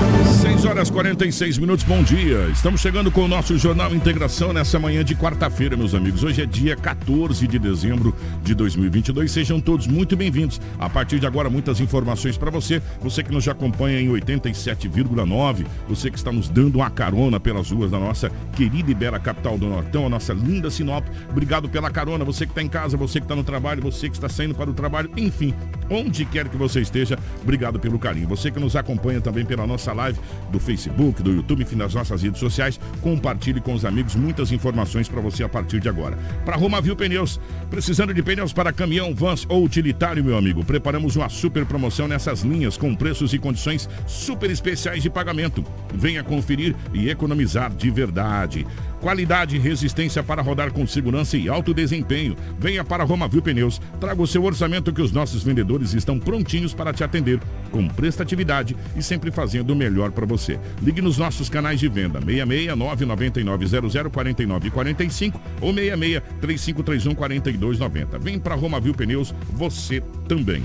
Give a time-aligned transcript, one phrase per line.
[0.61, 2.47] 6 horas 46 minutos, bom dia.
[2.51, 6.23] Estamos chegando com o nosso Jornal Integração nessa manhã de quarta-feira, meus amigos.
[6.23, 9.31] Hoje é dia 14 de dezembro de 2022.
[9.31, 10.61] Sejam todos muito bem-vindos.
[10.77, 12.79] A partir de agora, muitas informações para você.
[12.99, 15.65] Você que nos acompanha em 87,9.
[15.89, 19.57] Você que está nos dando uma carona pelas ruas da nossa querida e bela capital
[19.57, 21.03] do Nortão, a nossa linda Sinop.
[21.27, 22.23] Obrigado pela carona.
[22.23, 24.69] Você que está em casa, você que está no trabalho, você que está saindo para
[24.69, 25.55] o trabalho, enfim,
[25.89, 28.27] onde quer que você esteja, obrigado pelo carinho.
[28.27, 30.19] Você que nos acompanha também pela nossa live
[30.51, 32.79] do Facebook, do YouTube, enfim, nas nossas redes sociais.
[33.01, 36.17] Compartilhe com os amigos muitas informações para você a partir de agora.
[36.45, 37.39] Para Romavil Pneus,
[37.69, 42.41] precisando de pneus para caminhão, vans ou utilitário, meu amigo, preparamos uma super promoção nessas
[42.41, 45.63] linhas com preços e condições super especiais de pagamento.
[45.93, 48.67] Venha conferir e economizar de verdade.
[49.01, 52.37] Qualidade e resistência para rodar com segurança e alto desempenho.
[52.59, 53.81] Venha para Romavil Pneus.
[53.99, 57.39] Traga o seu orçamento que os nossos vendedores estão prontinhos para te atender
[57.71, 60.59] com prestatividade e sempre fazendo o melhor para você.
[60.83, 68.19] Ligue nos nossos canais de venda 66 999 00 49 45 ou 66 3531 4290.
[68.19, 70.61] Vem para Romavil Pneus, você também.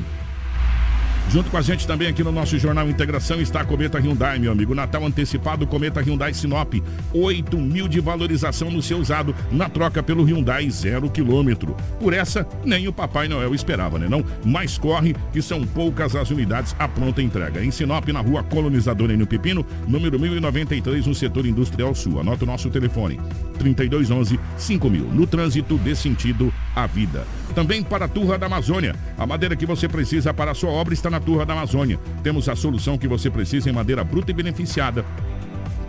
[1.29, 4.53] Junto com a gente também aqui no nosso Jornal Integração está a Cometa Hyundai, meu
[4.53, 4.75] amigo.
[4.77, 6.75] Natal antecipado, Cometa Hyundai Sinop.
[7.13, 11.77] 8 mil de valorização no seu usado na troca pelo Hyundai zero quilômetro.
[11.99, 14.25] Por essa, nem o Papai Noel esperava, né não?
[14.45, 17.63] Mas corre que são poucas as unidades à pronta entrega.
[17.63, 22.21] Em Sinop, na rua Colonizadora no Pepino, número 1093, no setor industrial sul.
[22.21, 23.21] Anota o nosso telefone,
[23.59, 25.05] 3211 5000.
[25.13, 27.27] No trânsito, dê sentido à vida.
[27.55, 28.95] Também para a Turra da Amazônia.
[29.19, 31.99] A madeira que você precisa para a sua obra está na Turra da Amazônia.
[32.23, 35.05] Temos a solução que você precisa em madeira bruta e beneficiada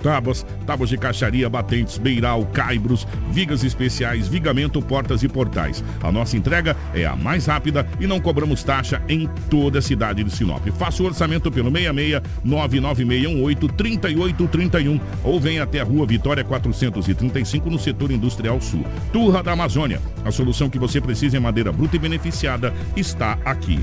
[0.01, 5.83] tábuas, tábuas de caixaria, batentes, beiral, caibros, vigas especiais, vigamento, portas e portais.
[6.01, 10.23] A nossa entrega é a mais rápida e não cobramos taxa em toda a cidade
[10.23, 10.65] de Sinop.
[10.77, 17.79] Faça o orçamento pelo 66 99618 3831 ou venha até a rua Vitória 435 no
[17.79, 18.85] setor industrial sul.
[19.11, 19.99] Turra da Amazônia.
[20.23, 23.79] A solução que você precisa em madeira bruta e beneficiada está aqui.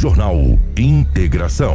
[0.00, 1.74] Jornal Integração.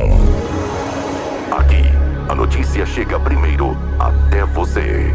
[1.52, 1.84] Aqui,
[2.28, 5.14] a notícia chega primeiro até você.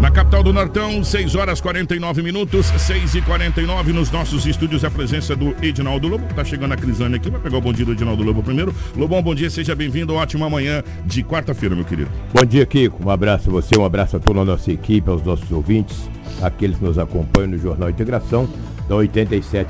[0.00, 4.90] Na capital do Nortão, 6 horas 49 minutos, 6 e 49 nos nossos estúdios, a
[4.90, 6.24] presença do Edinaldo Lobo.
[6.34, 8.74] Tá chegando a Crisane aqui, vai pegar o bom dia do Edinaldo Lobo primeiro.
[8.96, 10.14] Lobão, bom dia, seja bem-vindo.
[10.14, 12.10] Ótima manhã de quarta-feira, meu querido.
[12.32, 13.06] Bom dia, Kiko.
[13.06, 16.08] Um abraço a você, um abraço a toda a nossa equipe, aos nossos ouvintes,
[16.40, 18.48] aqueles que nos acompanham no Jornal Integração
[18.88, 19.66] da 87.9.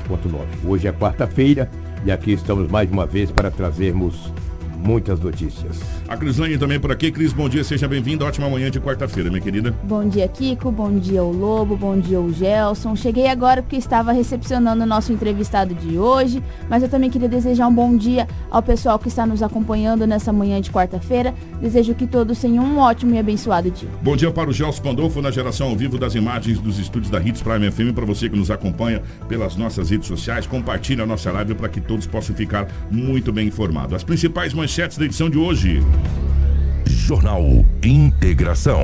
[0.65, 1.69] Hoje é quarta-feira
[2.05, 4.31] e aqui estamos mais uma vez para trazermos
[4.77, 5.79] muitas notícias.
[6.07, 7.11] A Crislane também por aqui.
[7.11, 8.25] Cris, bom dia, seja bem-vindo.
[8.25, 9.73] Ótima manhã de quarta-feira, minha querida.
[9.83, 10.71] Bom dia, Kiko.
[10.71, 11.75] Bom dia, o Lobo.
[11.75, 12.95] Bom dia, o Gelson.
[12.95, 17.67] Cheguei agora porque estava recepcionando o nosso entrevistado de hoje, mas eu também queria desejar
[17.67, 21.33] um bom dia ao pessoal que está nos acompanhando nessa manhã de quarta-feira.
[21.61, 23.89] Desejo que todos tenham um ótimo e abençoado dia.
[24.01, 27.19] Bom dia para o Gelson Pandolfo na geração ao vivo das imagens dos estúdios da
[27.19, 27.93] Hits Prime FM.
[27.93, 31.81] Para você que nos acompanha pelas nossas redes sociais, compartilhe a nossa live para que
[31.81, 33.93] todos possam ficar muito bem informados.
[33.93, 35.81] As principais manchetes da edição de hoje.
[36.85, 37.41] Jornal
[37.81, 38.81] Integração.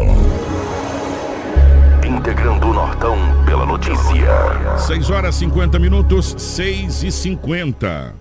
[2.08, 4.78] integrando o Nortão pela notícia.
[4.78, 8.16] 6 horas 50 minutos, 6 e 50.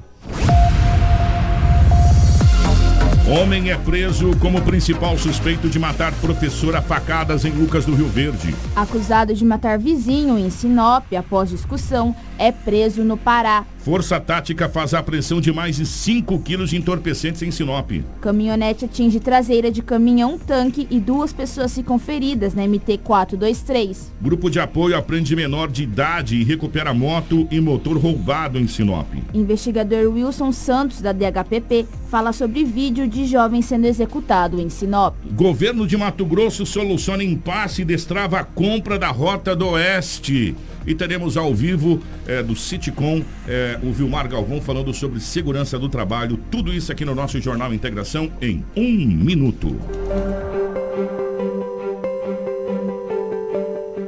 [3.29, 8.53] Homem é preso como principal suspeito de matar professora facadas em Lucas do Rio Verde.
[8.75, 13.65] Acusado de matar vizinho em Sinop após discussão, é preso no Pará.
[13.79, 17.91] Força Tática faz a apreensão de mais de 5 quilos de entorpecentes em Sinop.
[18.21, 24.13] Caminhonete atinge traseira de caminhão tanque e duas pessoas ficam feridas na MT 423.
[24.21, 29.07] Grupo de apoio aprende menor de idade e recupera moto e motor roubado em Sinop.
[29.33, 35.15] Investigador Wilson Santos, da DHPP, fala sobre vídeo de jovem sendo executado em Sinop.
[35.33, 40.55] Governo de Mato Grosso soluciona impasse e destrava a compra da Rota do Oeste.
[40.87, 45.89] E teremos ao vivo é, do Citicom é, o Vilmar Galvão falando sobre segurança do
[45.89, 46.39] trabalho.
[46.51, 49.77] Tudo isso aqui no nosso Jornal Integração em um minuto.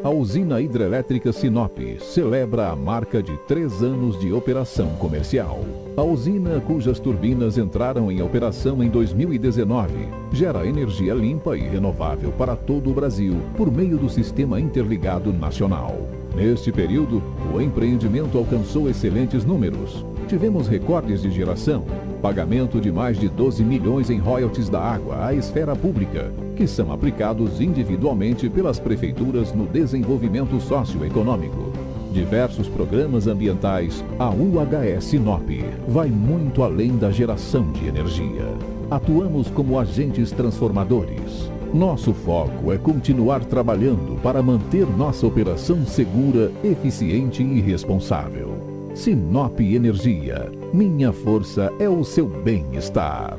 [0.05, 5.65] A usina hidrelétrica Sinop celebra a marca de três anos de operação comercial.
[5.97, 9.94] A usina, cujas turbinas entraram em operação em 2019,
[10.31, 16.24] gera energia limpa e renovável para todo o Brasil por meio do Sistema Interligado Nacional.
[16.34, 17.22] Neste período,
[17.54, 20.04] o empreendimento alcançou excelentes números.
[20.26, 21.84] Tivemos recordes de geração,
[22.20, 26.92] pagamento de mais de 12 milhões em royalties da água à esfera pública, que são
[26.92, 31.72] aplicados individualmente pelas prefeituras no desenvolvimento socioeconômico.
[32.12, 35.48] Diversos programas ambientais, a UHS Sinop
[35.87, 38.54] vai muito além da geração de energia.
[38.90, 47.43] Atuamos como agentes transformadores nosso foco é continuar trabalhando para manter nossa operação segura, eficiente
[47.43, 48.93] e responsável.
[48.94, 50.53] Sinop Energia.
[50.73, 53.37] Minha força é o seu bem-estar.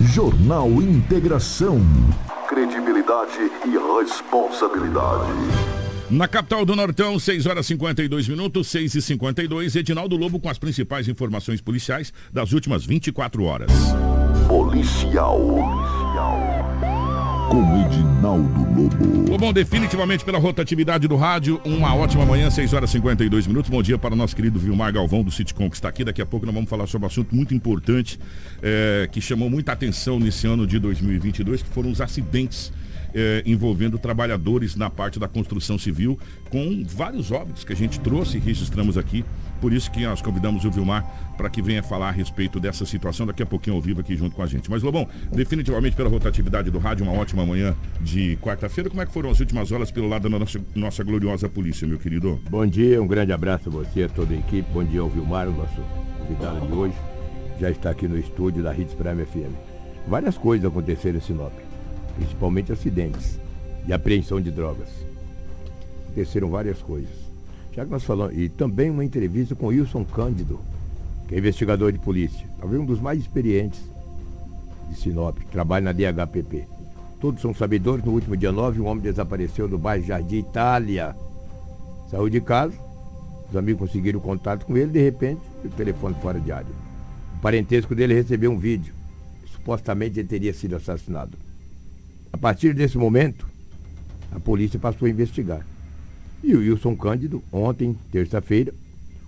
[0.00, 1.80] Jornal Integração.
[2.48, 5.78] Credibilidade e responsabilidade.
[6.10, 10.58] Na capital do Nortão, 6 horas 52 minutos, 6 e 52 Edinaldo Lobo com as
[10.58, 13.70] principais informações policiais das últimas 24 horas.
[14.48, 15.38] Policial.
[17.50, 19.38] Com Edinaldo Lobo.
[19.38, 23.70] Bom, definitivamente pela rotatividade do rádio, uma ótima manhã, 6 horas 52 minutos.
[23.70, 26.02] Bom dia para o nosso querido Vilmar Galvão do Citicom, que está aqui.
[26.02, 28.18] Daqui a pouco nós vamos falar sobre um assunto muito importante
[28.62, 32.72] é, que chamou muita atenção nesse ano de 2022, que foram os acidentes
[33.14, 36.18] é, envolvendo trabalhadores na parte da construção civil,
[36.50, 39.24] com vários óbitos que a gente trouxe e registramos aqui
[39.60, 41.04] por isso que nós convidamos o Vilmar
[41.36, 44.34] para que venha falar a respeito dessa situação daqui a pouquinho ao vivo aqui junto
[44.34, 44.70] com a gente.
[44.70, 48.88] Mas, Lobão, definitivamente pela rotatividade do rádio, uma ótima manhã de quarta-feira.
[48.88, 51.98] Como é que foram as últimas horas pelo lado da nossa, nossa gloriosa polícia, meu
[51.98, 52.40] querido?
[52.48, 54.68] Bom dia, um grande abraço a você, a toda a equipe.
[54.72, 55.80] Bom dia ao Vilmar, o nosso
[56.18, 56.94] convidado de hoje.
[57.60, 59.54] Já está aqui no estúdio da Rede Prime FM.
[60.06, 61.52] Várias coisas aconteceram em Sinop,
[62.18, 63.38] principalmente acidentes
[63.86, 64.88] e apreensão de drogas.
[66.02, 67.28] Aconteceram várias coisas.
[67.74, 70.58] Já que nós falamos, e também uma entrevista com Wilson Cândido,
[71.28, 73.80] que é investigador de polícia, talvez um dos mais experientes
[74.90, 76.66] de Sinop, que trabalha na DHPP.
[77.20, 81.14] Todos são sabedores, no último dia 9, um homem desapareceu no bairro Jardim Itália.
[82.10, 82.74] Saiu de casa,
[83.48, 86.72] os amigos conseguiram contato com ele, de repente, o telefone fora de área.
[87.36, 88.94] O parentesco dele recebeu um vídeo.
[89.46, 91.36] Supostamente ele teria sido assassinado.
[92.32, 93.46] A partir desse momento,
[94.30, 95.66] a polícia passou a investigar.
[96.42, 98.72] E o Wilson Cândido, ontem, terça-feira,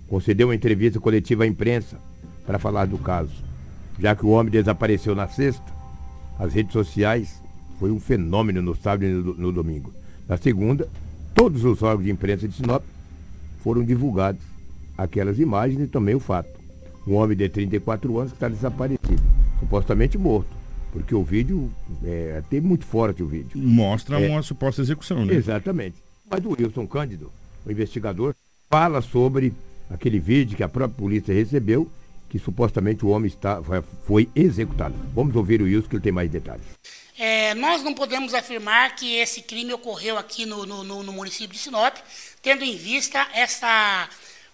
[0.07, 1.97] concedeu uma entrevista coletiva à imprensa
[2.45, 3.33] para falar do caso.
[3.99, 5.65] Já que o homem desapareceu na sexta,
[6.39, 7.41] as redes sociais
[7.79, 9.91] foi um fenômeno no sábado e no, no domingo.
[10.27, 10.87] Na segunda,
[11.33, 12.83] todos os órgãos de imprensa de Sinop
[13.63, 14.41] foram divulgados
[14.97, 16.49] aquelas imagens e também o fato.
[17.07, 19.21] Um homem de 34 anos que está desaparecido,
[19.59, 20.60] supostamente morto.
[20.91, 21.71] Porque o vídeo
[22.03, 23.57] é até muito forte o vídeo.
[23.57, 25.33] Mostra é, uma suposta execução, né?
[25.33, 25.95] Exatamente.
[26.29, 27.31] Mas o Wilson Cândido,
[27.65, 28.35] o investigador,
[28.69, 29.53] fala sobre
[29.89, 31.89] aquele vídeo que a própria polícia recebeu,
[32.29, 33.61] que supostamente o homem está,
[34.05, 34.95] foi executado.
[35.13, 36.65] Vamos ouvir o Wilson, que ele tem mais detalhes.
[37.17, 41.59] É, nós não podemos afirmar que esse crime ocorreu aqui no, no, no, município de
[41.59, 41.97] Sinop,
[42.41, 44.09] tendo em vista essa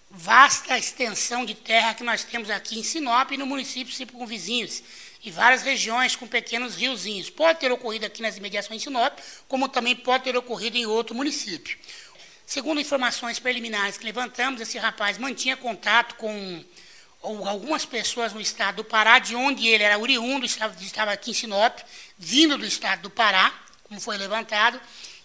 [0.09, 4.83] vasta extensão de terra que nós temos aqui em Sinop e no município circunvizinhos
[5.23, 7.29] e várias regiões com pequenos riozinhos.
[7.29, 11.15] Pode ter ocorrido aqui nas imediações de Sinop, como também pode ter ocorrido em outro
[11.15, 11.77] município.
[12.45, 16.63] Segundo informações preliminares que levantamos, esse rapaz mantinha contato com
[17.21, 21.33] algumas pessoas no estado do Pará, de onde ele era oriundo, estava, estava aqui em
[21.33, 21.79] Sinop,
[22.17, 24.79] vindo do estado do Pará, como foi levantado,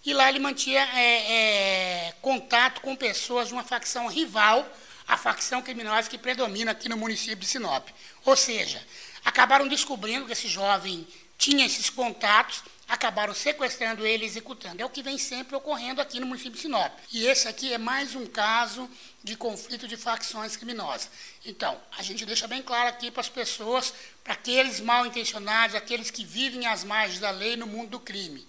[0.04, 4.68] e lá ele mantinha é, é, contato com pessoas de uma facção rival
[5.06, 7.88] à facção criminosa que predomina aqui no município de Sinop.
[8.24, 8.84] Ou seja,
[9.24, 11.06] acabaram descobrindo que esse jovem
[11.38, 14.82] tinha esses contatos, acabaram sequestrando ele e executando.
[14.82, 16.92] É o que vem sempre ocorrendo aqui no município de Sinop.
[17.10, 18.88] E esse aqui é mais um caso
[19.24, 21.10] de conflito de facções criminosas.
[21.44, 26.10] Então, a gente deixa bem claro aqui para as pessoas, para aqueles mal intencionados, aqueles
[26.10, 28.46] que vivem às margens da lei no mundo do crime.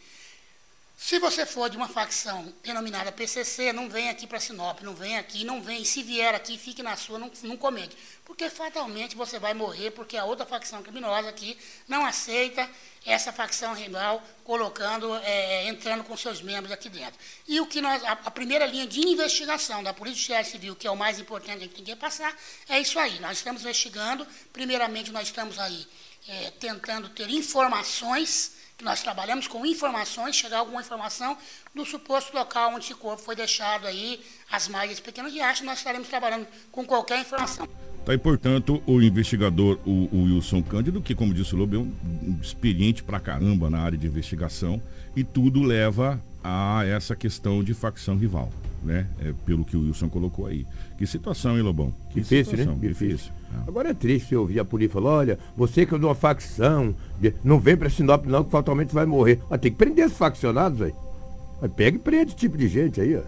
[0.95, 5.17] Se você for de uma facção denominada PCC, não vem aqui para Sinop, não vem
[5.17, 5.83] aqui, não vem.
[5.83, 7.97] Se vier aqui, fique na sua, não, não comente.
[8.23, 11.57] Porque fatalmente você vai morrer, porque a outra facção criminosa aqui
[11.88, 12.69] não aceita
[13.05, 17.19] essa facção rival colocando, é, entrando com seus membros aqui dentro.
[17.47, 20.91] E o que nós, a, a primeira linha de investigação da Polícia Civil, que é
[20.91, 22.33] o mais importante que tem que passar,
[22.69, 23.19] é isso aí.
[23.19, 25.85] Nós estamos investigando, primeiramente nós estamos aí
[26.27, 31.38] é, tentando ter informações nós trabalhamos com informações, chegar alguma informação
[31.74, 34.20] do suposto local onde esse corpo foi deixado aí,
[34.52, 37.68] as margens pequenas de arte, nós estaremos trabalhando com qualquer informação.
[38.06, 41.80] Tá aí, portanto, o investigador, o, o Wilson Cândido, que, como disse o Lobo, é
[41.80, 44.82] um experiente pra caramba na área de investigação,
[45.16, 48.52] e tudo leva a essa questão de facção rival,
[48.84, 49.08] né?
[49.22, 50.68] É, pelo que o Wilson colocou aí.
[51.03, 51.93] Que situação, hein, Lobão?
[52.12, 52.79] Que difícil, situação, né?
[52.88, 53.07] Difícil.
[53.10, 53.33] difícil.
[53.53, 53.63] Ah.
[53.67, 56.95] Agora é triste ouvir a polícia falar, olha, você que é de uma facção,
[57.43, 59.41] não vem para Sinop não, que fatalmente vai morrer.
[59.50, 60.93] Mas tem que prender esses faccionados aí.
[61.75, 63.22] Pega e prende esse tipo de gente aí, ó.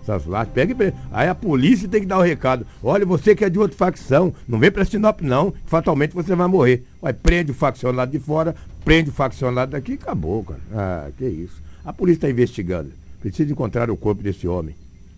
[0.00, 0.96] Essas latas, pega e prende.
[1.12, 2.66] Aí a polícia tem que dar o um recado.
[2.82, 6.34] Olha, você que é de outra facção, não vem para Sinop não, que fatalmente você
[6.34, 6.86] vai morrer.
[7.02, 10.60] Vai, prende o faccionado de fora, prende o faccionado daqui e acabou, cara.
[10.72, 11.60] Ah, que isso.
[11.84, 12.92] A polícia está investigando.
[13.20, 14.74] Precisa encontrar o corpo desse homem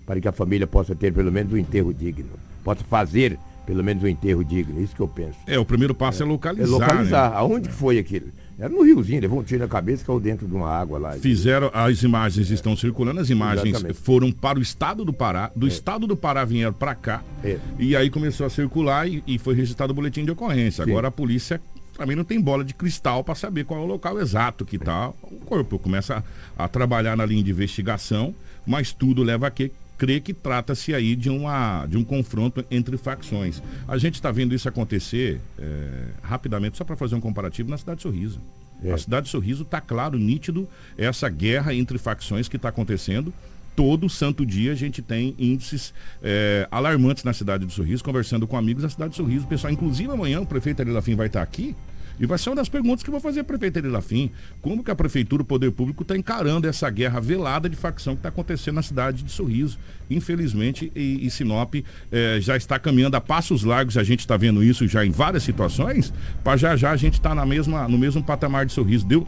[0.07, 2.31] para que a família possa ter pelo menos um enterro digno.
[2.65, 4.81] Possa fazer pelo menos um enterro digno.
[4.81, 5.39] Isso que eu penso.
[5.47, 6.67] É, o primeiro passo é, é localizar.
[6.67, 7.31] É localizar.
[7.31, 7.37] Né?
[7.37, 8.29] Aonde que foi aquilo?
[8.59, 11.13] Era no riozinho, levou um tiro na cabeça e caiu dentro de uma água lá.
[11.13, 12.55] Fizeram, as imagens é.
[12.55, 13.99] estão circulando, as imagens Exatamente.
[13.99, 15.69] foram para o estado do Pará, do é.
[15.69, 17.59] estado do Pará vieram para cá, é.
[17.79, 20.85] e aí começou a circular e, e, foi registrado o boletim de ocorrência.
[20.85, 20.91] Sim.
[20.91, 21.61] Agora a polícia
[21.97, 25.09] também não tem bola de cristal para saber qual é o local exato que está.
[25.09, 26.23] O corpo começa
[26.57, 28.35] a, a, trabalhar na linha de investigação,
[28.67, 32.97] mas tudo leva a que crê que trata-se aí de, uma, de um confronto entre
[32.97, 33.63] facções.
[33.87, 37.99] A gente está vendo isso acontecer é, rapidamente, só para fazer um comparativo, na cidade
[37.99, 38.41] de Sorriso.
[38.83, 38.91] É.
[38.91, 40.69] A cidade de Sorriso está claro, nítido,
[40.99, 43.33] essa guerra entre facções que está acontecendo.
[43.77, 48.57] Todo santo dia a gente tem índices é, alarmantes na cidade de Sorriso, conversando com
[48.57, 49.47] amigos da cidade de Sorriso.
[49.47, 51.77] Pessoal, inclusive amanhã o prefeito Arilafim vai estar tá aqui
[52.23, 54.31] e vai ser uma das perguntas que eu vou fazer à prefeita Elafim.
[54.61, 58.21] Como que a prefeitura, o poder público, está encarando essa guerra velada de facção que
[58.21, 59.77] está acontecendo na cidade de Sorriso?
[60.09, 61.75] Infelizmente, e, e Sinop
[62.13, 65.43] eh, já está caminhando a passos largos, a gente está vendo isso já em várias
[65.43, 66.15] situações,
[66.45, 69.05] para já já a gente estar tá no mesmo patamar de Sorriso.
[69.05, 69.25] Deus,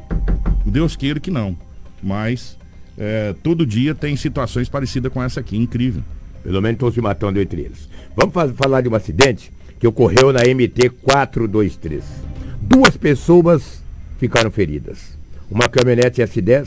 [0.65, 1.59] Deus queira que não.
[2.01, 2.57] Mas
[2.97, 6.05] eh, todo dia tem situações parecidas com essa aqui, incrível.
[6.45, 7.89] Pelo menos estão se matando entre eles.
[8.15, 12.34] Vamos falar de um acidente que ocorreu na MT 423.
[12.66, 13.83] Duas pessoas
[14.18, 15.18] ficaram feridas.
[15.50, 16.66] Uma caminhonete S10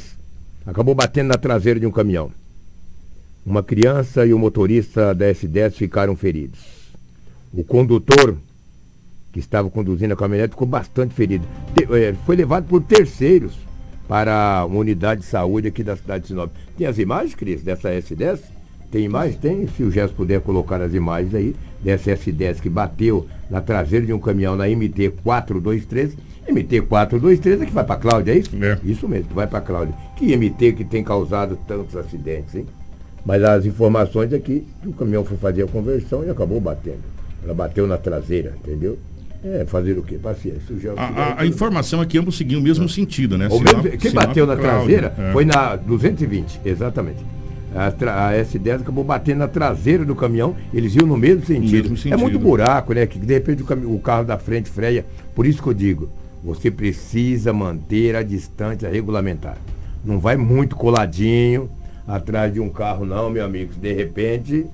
[0.63, 2.31] acabou batendo na traseira de um caminhão.
[3.43, 6.59] Uma criança e o motorista da S10 ficaram feridos.
[7.51, 8.37] O condutor
[9.33, 11.47] que estava conduzindo a caminhonete ficou bastante ferido.
[11.75, 13.57] Eh, foi levado por terceiros
[14.07, 16.51] para uma unidade de saúde aqui da cidade de Sinop.
[16.77, 18.39] Tem as imagens, Cris, dessa S10?
[18.91, 19.35] Tem imagens?
[19.37, 19.67] Tem.
[19.67, 24.13] Se o Gesso puder colocar as imagens aí, dessa S10 que bateu na traseira de
[24.13, 26.11] um caminhão na MT-423.
[26.47, 28.51] MT-423 é que vai para Cláudia, é isso?
[28.63, 28.79] É.
[28.83, 29.93] Isso mesmo, que vai para Cláudia.
[30.15, 32.65] Que MT que tem causado tantos acidentes, hein?
[33.25, 37.03] Mas as informações aqui é que o caminhão foi fazer a conversão e acabou batendo.
[37.43, 38.97] Ela bateu na traseira, entendeu?
[39.43, 40.17] É, fazer o quê?
[40.17, 40.63] Paciência.
[40.95, 42.87] A, a, a, informação aqui ambos seguiam o mesmo é.
[42.87, 43.47] sentido, né?
[43.49, 45.31] Mesmo, quem bateu na traseira é.
[45.31, 47.36] foi na 220, exatamente.
[47.77, 51.83] A, a, S10 acabou batendo na traseira do caminhão, eles iam no mesmo sentido.
[51.83, 52.13] mesmo sentido.
[52.13, 53.05] É muito buraco, né?
[53.05, 55.05] Que de repente o, o, carro da frente freia.
[55.35, 56.09] Por isso que eu digo,
[56.43, 59.57] você precisa manter a distância regulamentar.
[60.03, 61.69] Não vai muito coladinho
[62.07, 63.73] atrás de um carro, não, meu amigo.
[63.79, 64.65] De repente,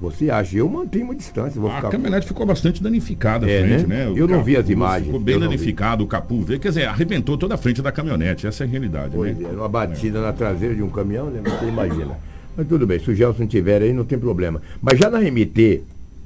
[0.00, 1.60] você acha, eu mantenho uma distância.
[1.60, 1.90] A ficar...
[1.90, 4.06] caminhonete ficou bastante danificada é, frente, né?
[4.06, 4.12] né?
[4.14, 5.06] Eu não vi as imagens.
[5.06, 8.64] Ficou bem danificado, o capô veio, quer dizer, arrebentou toda a frente da caminhonete, essa
[8.64, 9.12] é a realidade.
[9.14, 9.48] Pois né?
[9.52, 10.22] é, uma batida é.
[10.22, 11.40] na traseira de um caminhão, né?
[11.44, 12.16] Você imagina.
[12.58, 14.60] Mas tudo bem, se o Gelson tiver aí, não tem problema.
[14.82, 15.80] Mas já na MT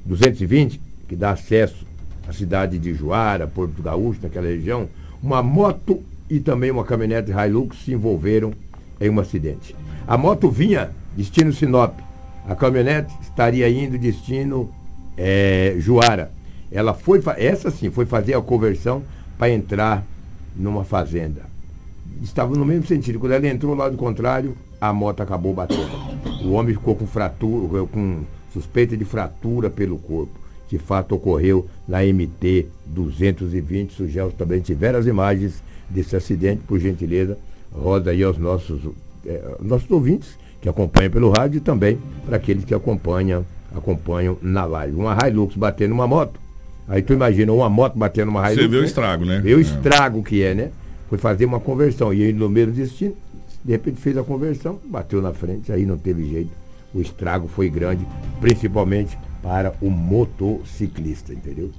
[0.06, 1.84] 220, que dá acesso
[2.26, 4.88] à cidade de Juara, Porto Gaúcho, naquela região,
[5.22, 8.54] uma moto e também uma caminhonete Hilux se envolveram
[8.98, 9.76] em um acidente.
[10.08, 11.98] A moto vinha destino Sinop.
[12.48, 14.70] A caminhonete estaria indo destino
[15.18, 16.30] é, Juara.
[16.70, 19.02] Ela foi, essa sim, foi fazer a conversão
[19.36, 20.02] para entrar
[20.56, 21.42] numa fazenda.
[22.22, 23.18] Estava no mesmo sentido.
[23.18, 25.92] Quando ela entrou lá do contrário, a moto acabou batendo.
[26.44, 28.22] O homem ficou com fratura, com
[28.52, 30.32] suspeita de fratura pelo corpo.
[30.68, 33.94] De fato ocorreu na MT 220.
[33.94, 37.38] Se o Gelson também tiver as imagens desse acidente, por gentileza,
[37.72, 38.80] roda aí aos nossos,
[39.24, 41.96] é, nossos ouvintes que acompanham pelo rádio e também
[42.26, 44.96] para aqueles que acompanham, acompanham na live.
[44.96, 46.40] Uma Hilux batendo uma moto.
[46.88, 48.62] Aí tu imagina uma moto batendo uma Hilux.
[48.62, 48.86] Você vê o né?
[48.86, 49.40] estrago, né?
[49.40, 49.62] Vê o É.
[49.62, 50.70] estrago que é, né?
[51.08, 52.12] Foi fazer uma conversão.
[52.12, 53.14] E ele no mesmo destino,
[53.64, 56.50] de repente fez a conversão, bateu na frente, aí não teve jeito.
[56.94, 58.06] O estrago foi grande,
[58.40, 61.70] principalmente para o motociclista, entendeu?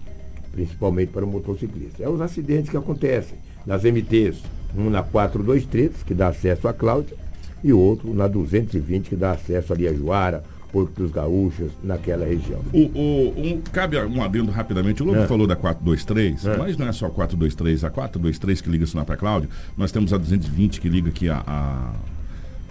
[0.51, 2.03] Principalmente para o motociclista.
[2.03, 4.41] É os acidentes que acontecem nas MTs.
[4.75, 7.15] Um na 423, que dá acesso a Cláudia,
[7.63, 12.59] e outro na 220, que dá acesso ali a Juara, Porto dos Gaúchos, naquela região.
[12.73, 15.01] O, o- um, cabe um adendo rapidamente.
[15.01, 15.27] O Lobo É.
[15.27, 16.57] falou da 423, É.
[16.57, 17.83] mas não é só a 423.
[17.85, 21.43] A 423 que liga Sinop a Cláudio, nós temos a 220 que liga aqui a,
[21.47, 21.93] a,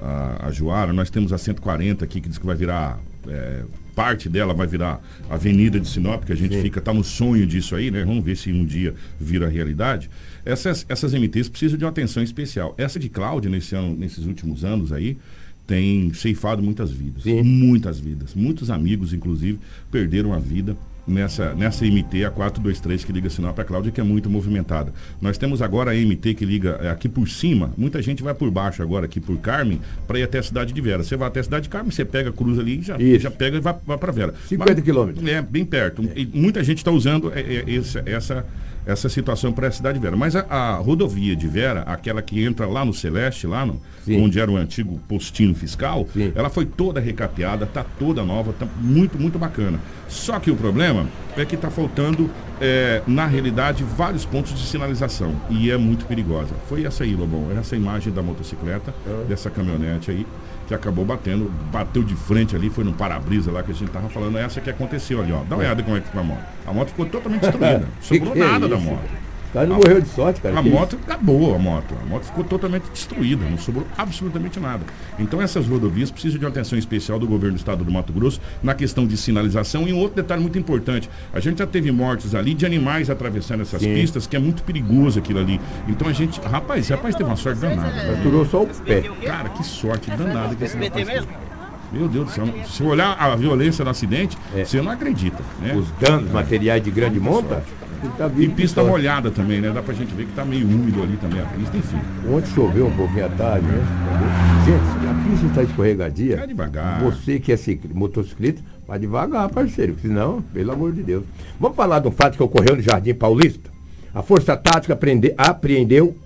[0.02, 2.99] a, a Juara, nós temos a 140 aqui que diz que vai virar.
[3.28, 3.62] é,
[3.94, 7.76] parte dela vai virar Avenida de Sinop, que a gente fica, tá no sonho disso
[7.76, 8.02] aí, né?
[8.06, 10.09] Vamos ver se um dia vira realidade.
[10.47, 12.75] Essas, essas MTs precisam de uma atenção especial.
[12.78, 15.18] Essa de Cláudia, nesse ano, nesses últimos anos aí,
[15.66, 17.23] tem ceifado muitas vidas.
[17.23, 17.42] Sim.
[17.42, 18.35] Muitas vidas.
[18.35, 19.59] Muitos amigos, inclusive,
[19.90, 20.76] perderam a vida
[21.07, 24.92] nessa, nessa MT, a 423, que liga Sinop a Cláudia, que é muito movimentada.
[25.21, 28.50] Nós temos agora a MT que liga é, aqui por cima, muita gente vai por
[28.50, 31.02] baixo agora, aqui por Carmen, para ir até a cidade de Vera.
[31.02, 33.21] Você vai até a cidade de Carmen, você pega, cruza ali e já, Isso.
[33.21, 34.35] já pega e vai, vai para Vera.
[34.49, 35.26] 50 Mas- quilômetros.
[35.26, 36.02] É, bem perto.
[36.14, 38.47] E muita gente está usando é, é, essa, essa,
[38.87, 40.17] essa situação para a cidade de Vera.
[40.17, 44.23] Mas a, a rodovia de Vera, aquela que entra lá no Celeste, lá no, Sim.
[44.23, 46.33] onde era o antigo postinho fiscal, Sim.
[46.35, 49.79] ela foi toda recapeada, tá toda nova, tá muito, muito bacana.
[50.09, 55.35] Só que o problema é que está faltando, é, na realidade, vários pontos de sinalização.
[55.49, 56.55] E é muito perigosa.
[56.69, 58.95] Foi essa aí, Lobão, essa imagem da motocicleta,
[59.29, 60.27] dessa caminhonete aí,
[60.73, 64.09] que acabou batendo, bateu de frente ali, foi no para-brisa lá que a gente tava
[64.09, 65.43] falando, essa que aconteceu ali, ó.
[65.49, 66.45] Dá uma olhada como é que ficou a moto.
[66.67, 67.87] A moto ficou totalmente destruída.
[68.00, 69.22] Sobrou é nada da isso, moto.
[69.52, 70.59] O cara não A- morreu de sorte, cara.
[70.59, 71.94] A Que moto acabou, a moto.
[72.02, 74.82] A moto ficou totalmente destruída, não sobrou absolutamente nada.
[75.18, 78.40] Então essas rodovias precisam de uma atenção especial do governo do estado do Mato Grosso
[78.62, 79.87] na questão de sinalização.
[79.87, 83.61] E um outro detalhe muito importante, a gente já teve mortes ali de animais atravessando
[83.61, 83.92] essas Sim.
[83.92, 85.60] pistas, que é muito perigoso aquilo ali.
[85.86, 87.91] Então a gente, rapaz, esse rapaz teve uma sorte danada.
[87.91, 88.21] né?
[88.23, 89.02] Durou só o pé.
[89.23, 91.26] Cara, que sorte danada que esse rapaz teve.
[91.93, 94.65] Meu Deus do céu, se olhar a violência do acidente, É.
[94.65, 95.75] você não acredita, né?
[95.76, 97.62] Os danos materiais de grande monta,
[98.10, 99.71] tá E pista molhada também, né?
[99.71, 101.99] Dá pra gente ver que tá meio úmido ali também a pista, enfim.
[102.30, 103.82] Ontem choveu um pouquinho à tarde, né?
[104.65, 106.36] Gente, a pista está escorregadia.
[106.36, 107.02] Vai devagar.
[107.02, 109.97] Você que é cicli- motociclista, vai devagar, parceiro.
[110.00, 111.25] Senão, pelo amor de Deus.
[111.58, 113.71] Vamos falar de um fato que ocorreu no Jardim Paulista.
[114.15, 114.99] A Força Tática
[115.38, 116.17] apreendeu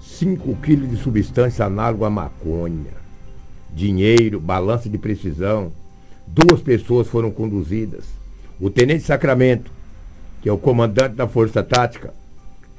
[0.00, 2.96] 5 quilos de substância análoga à maconha.
[3.74, 5.70] Dinheiro, balança de precisão.
[6.26, 8.04] Duas pessoas foram conduzidas.
[8.60, 9.70] O Tenente Sacramento,
[10.42, 12.14] que é o comandante da Força Tática,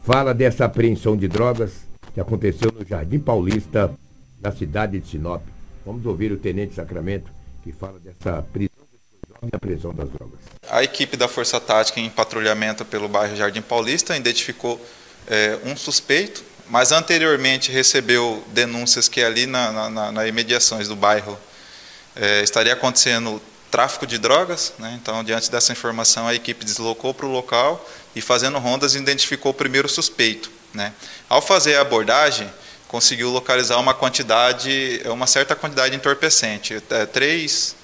[0.03, 1.71] fala dessa apreensão de drogas
[2.13, 3.91] que aconteceu no Jardim Paulista,
[4.41, 5.41] na cidade de Sinop.
[5.85, 7.31] Vamos ouvir o Tenente Sacramento,
[7.63, 8.79] que fala dessa prisão
[9.43, 10.39] e a prisão das drogas.
[10.69, 14.79] A equipe da Força Tática em patrulhamento pelo bairro Jardim Paulista identificou
[15.27, 21.37] eh, um suspeito, mas anteriormente recebeu denúncias que ali na, na, na, imediações do bairro
[22.15, 24.73] eh, estaria acontecendo tráfico de drogas.
[24.79, 24.97] Né?
[25.01, 29.55] Então, diante dessa informação, a equipe deslocou para o local e, fazendo rondas, identificou o
[29.55, 30.51] primeiro suspeito.
[30.73, 30.93] Né?
[31.27, 32.49] Ao fazer a abordagem,
[32.87, 37.75] conseguiu localizar uma quantidade, uma certa quantidade de entorpecente, eh, três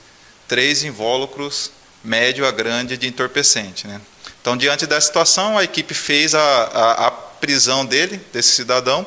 [0.48, 1.72] três invólucros
[2.04, 3.88] médio a grande de entorpecente.
[3.88, 4.00] Né?
[4.42, 9.06] Então, diante dessa situação, a equipe fez a, a, a prisão dele, desse cidadão,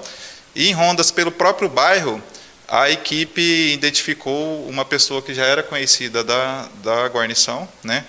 [0.55, 2.21] e em rondas pelo próprio bairro,
[2.69, 8.05] a equipe identificou uma pessoa que já era conhecida da, da guarnição, né?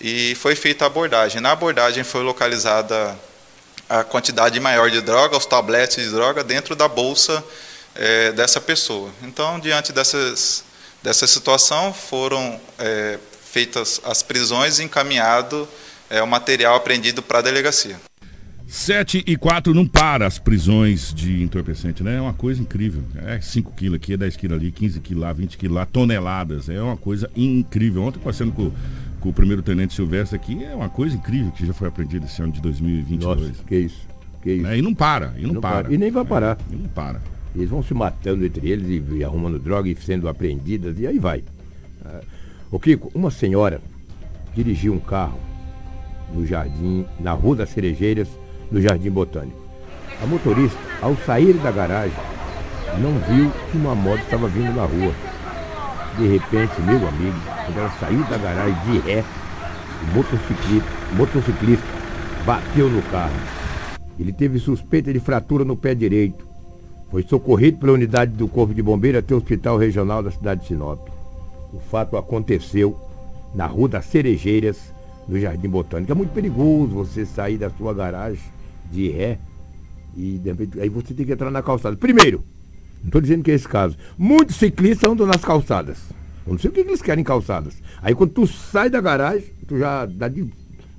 [0.00, 1.40] e foi feita a abordagem.
[1.40, 3.18] Na abordagem foi localizada
[3.88, 7.44] a quantidade maior de droga, os tabletes de droga, dentro da bolsa
[7.94, 9.10] eh, dessa pessoa.
[9.22, 10.64] Então, diante dessas
[11.02, 13.18] dessa situação foram é,
[13.50, 15.68] feitas as prisões e encaminhado
[16.10, 18.07] é, o material apreendido para a delegacia.
[18.70, 22.16] 7 e 4 não para as prisões de entorpecente, né?
[22.16, 23.02] É uma coisa incrível.
[23.16, 26.68] É 5 quilos aqui, é 10 quilos ali, 15 quilos lá, 20 quilos lá, toneladas.
[26.68, 28.02] É uma coisa incrível.
[28.02, 28.70] Ontem, passando com,
[29.20, 32.42] com o primeiro tenente Silvestre aqui, é uma coisa incrível que já foi aprendida esse
[32.42, 33.40] ano de 2022.
[33.40, 34.06] Nossa, que isso.
[34.42, 34.62] Que isso.
[34.64, 34.78] Né?
[34.78, 35.84] E não para, e não, Não para.
[35.84, 35.94] para.
[35.94, 36.58] E nem vai parar.
[36.70, 37.22] E não para.
[37.56, 41.18] Eles vão se matando entre eles e, e arrumando droga e sendo apreendidas, e aí
[41.18, 41.42] vai.
[42.04, 42.20] Ah,
[42.70, 43.80] Ô Kiko, uma senhora
[44.54, 45.40] dirigiu um carro
[46.34, 48.28] no jardim, na Rua das Cerejeiras,
[48.70, 49.58] no Jardim Botânico.
[50.22, 52.16] A motorista, ao sair da garagem,
[53.00, 55.12] não viu que uma moto estava vindo na rua.
[56.18, 59.24] De repente, meu amigo, quando ela saiu da garagem de ré,
[60.02, 61.86] o motociclista, motociclista
[62.44, 63.36] bateu no carro.
[64.18, 66.46] Ele teve suspeita de fratura no pé direito.
[67.10, 70.66] foi socorrido pela unidade do Corpo de Bombeiro até o Hospital Regional da cidade de
[70.66, 71.08] Sinop.
[71.72, 72.98] O fato aconteceu
[73.54, 74.92] na Rua das Cerejeiras,
[75.26, 76.10] no Jardim Botânico.
[76.10, 78.40] É muito perigoso você sair da sua garagem
[78.90, 79.38] de ré
[80.16, 80.40] e
[80.80, 81.96] aí você tem que entrar na calçada.
[81.96, 82.42] Primeiro,
[83.00, 85.98] não estou dizendo que é esse caso, muitos ciclistas andam nas calçadas.
[86.46, 87.74] Eu não sei o que, eles querem em calçadas.
[88.02, 90.50] Aí quando tu sai da garagem, tu já dá de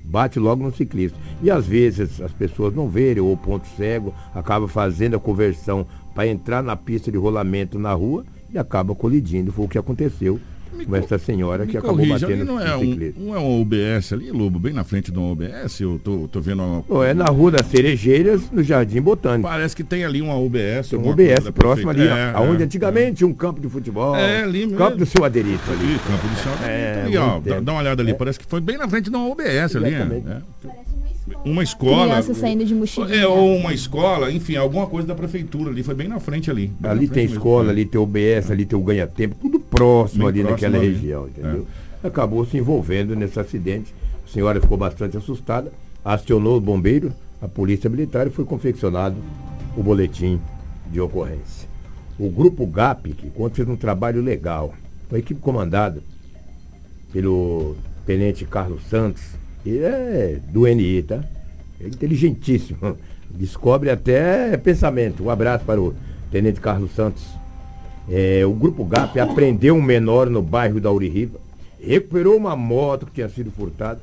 [0.04, 1.18] bate logo no ciclista.
[1.42, 6.26] E às vezes as pessoas não verem, ou ponto cego, acaba fazendo a conversão para
[6.26, 9.52] entrar na pista de rolamento na rua e acaba colidindo.
[9.52, 10.40] Foi o que aconteceu
[10.72, 14.12] me com essa senhora que acabou corrija, batendo não é um, não é um OBS
[14.12, 15.80] ali, Lobo, bem na frente de um OBS?
[15.80, 16.82] Eu tô, tô vendo uma...
[16.82, 19.48] Pô, é na Rua das Cerejeiras, no Jardim Botânico.
[19.48, 20.90] Parece que tem ali uma OBS.
[20.90, 24.14] Tem um OBS próximo ali, é, aonde é, antigamente tinha um campo de futebol.
[24.16, 24.78] É, ali mesmo.
[24.78, 25.98] Campo do seu Aderito ali.
[26.06, 26.70] campo do seu Aderito.
[26.70, 28.14] É, ali, ó, dá, dá, uma olhada ali, é.
[28.14, 29.96] parece que foi bem na frente de uma OBS Exatamente.
[29.96, 30.24] ali.
[30.28, 30.40] É
[31.44, 32.06] uma escola.
[32.06, 33.14] Criança saindo de mochila.
[33.14, 35.82] É, ou uma escola, enfim, alguma coisa da prefeitura ali.
[35.82, 36.72] Foi bem na frente ali.
[36.82, 37.70] Ali tem escola, mesmo.
[37.70, 40.94] ali tem OBS, ali tem o ganha-tempo, tudo próximo bem ali próximo naquela ali.
[40.94, 41.66] região, entendeu?
[42.02, 42.06] É.
[42.06, 43.94] Acabou se envolvendo nesse acidente.
[44.26, 45.72] A senhora ficou bastante assustada,
[46.04, 49.16] acionou o bombeiro, a polícia militar e foi confeccionado
[49.76, 50.40] o boletim
[50.90, 51.68] de ocorrência.
[52.18, 54.74] O grupo GAP, que conta fez um trabalho legal,
[55.10, 56.02] uma equipe comandada
[57.12, 59.22] pelo tenente Carlos Santos,
[59.64, 61.24] ele é do NI, tá?
[61.80, 62.78] É inteligentíssimo.
[63.30, 65.24] Descobre até pensamento.
[65.24, 65.94] Um abraço para o
[66.30, 67.22] Tenente Carlos Santos.
[68.10, 71.38] É, o Grupo GAP apreendeu um menor no bairro da Uririva,
[71.80, 74.00] recuperou uma moto que tinha sido furtada.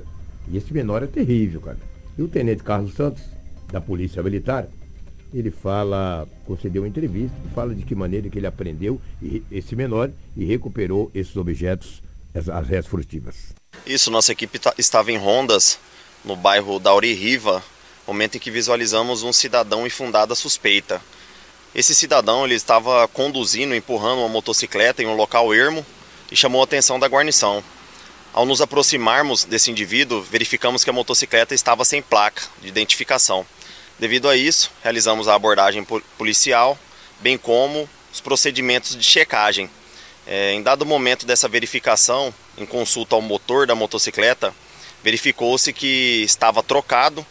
[0.50, 1.78] E esse menor é terrível, cara.
[2.18, 3.22] E o Tenente Carlos Santos,
[3.70, 4.66] da Polícia Militar,
[5.34, 9.02] ele fala, concedeu uma entrevista, fala de que maneira que ele aprendeu
[9.52, 12.02] esse menor e recuperou esses objetos,
[12.34, 13.54] as, as furtivas.
[13.86, 15.78] Isso, nossa equipe estava em rondas
[16.24, 17.62] no bairro da Riva,
[18.08, 21.02] momento em que visualizamos um cidadão infundada suspeita.
[21.76, 25.86] Esse cidadão ele estava conduzindo, empurrando uma motocicleta em um local ermo
[26.32, 27.64] e chamou a atenção da guarnição.
[28.34, 33.46] Ao nos aproximarmos desse indivíduo, verificamos que a motocicleta estava sem placa de identificação.
[33.98, 35.86] Devido a isso, realizamos a abordagem
[36.18, 36.78] policial,
[37.20, 39.70] bem como os procedimentos de checagem.
[40.26, 44.54] É, em dado momento dessa verificação, em consulta ao motor da motocicleta,
[45.04, 47.26] verificou-se que estava trocado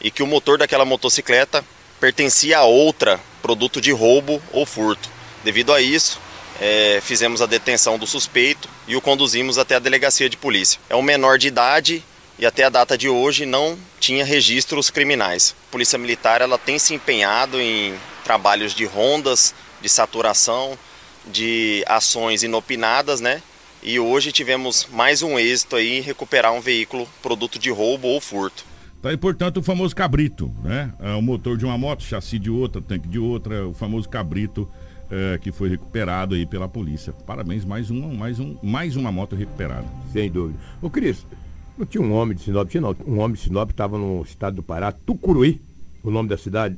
[0.00, 1.64] e que o motor daquela motocicleta
[1.98, 5.10] pertencia a outra, produto de roubo ou furto.
[5.44, 6.20] Devido a isso,
[6.60, 10.80] é, fizemos a detenção do suspeito e o conduzimos até a delegacia de polícia.
[10.88, 12.04] É um menor de idade
[12.38, 15.54] e até a data de hoje não tinha registros criminais.
[15.68, 20.78] A Polícia Militar ela tem se empenhado em trabalhos de rondas, de saturação,
[21.26, 23.42] de ações inopinadas, né?
[23.82, 28.20] E hoje tivemos mais um êxito aí em recuperar um veículo produto de roubo ou
[28.20, 28.64] furto.
[29.02, 30.92] Tá aí, portanto, o famoso cabrito, né?
[31.00, 34.68] É o motor de uma moto, chassi de outra, tanque de outra, o famoso cabrito
[35.10, 37.12] é, que foi recuperado aí pela polícia.
[37.12, 39.84] Parabéns, mais uma, mais um, mais uma moto recuperada.
[40.12, 40.56] Sem dúvida.
[40.80, 41.26] Ô, Cris,
[41.76, 44.54] não tinha um homem de Sinop, tinha não, um homem de Sinop estava no estado
[44.54, 45.60] do Pará, Tucuruí,
[46.00, 46.76] o nome da cidade,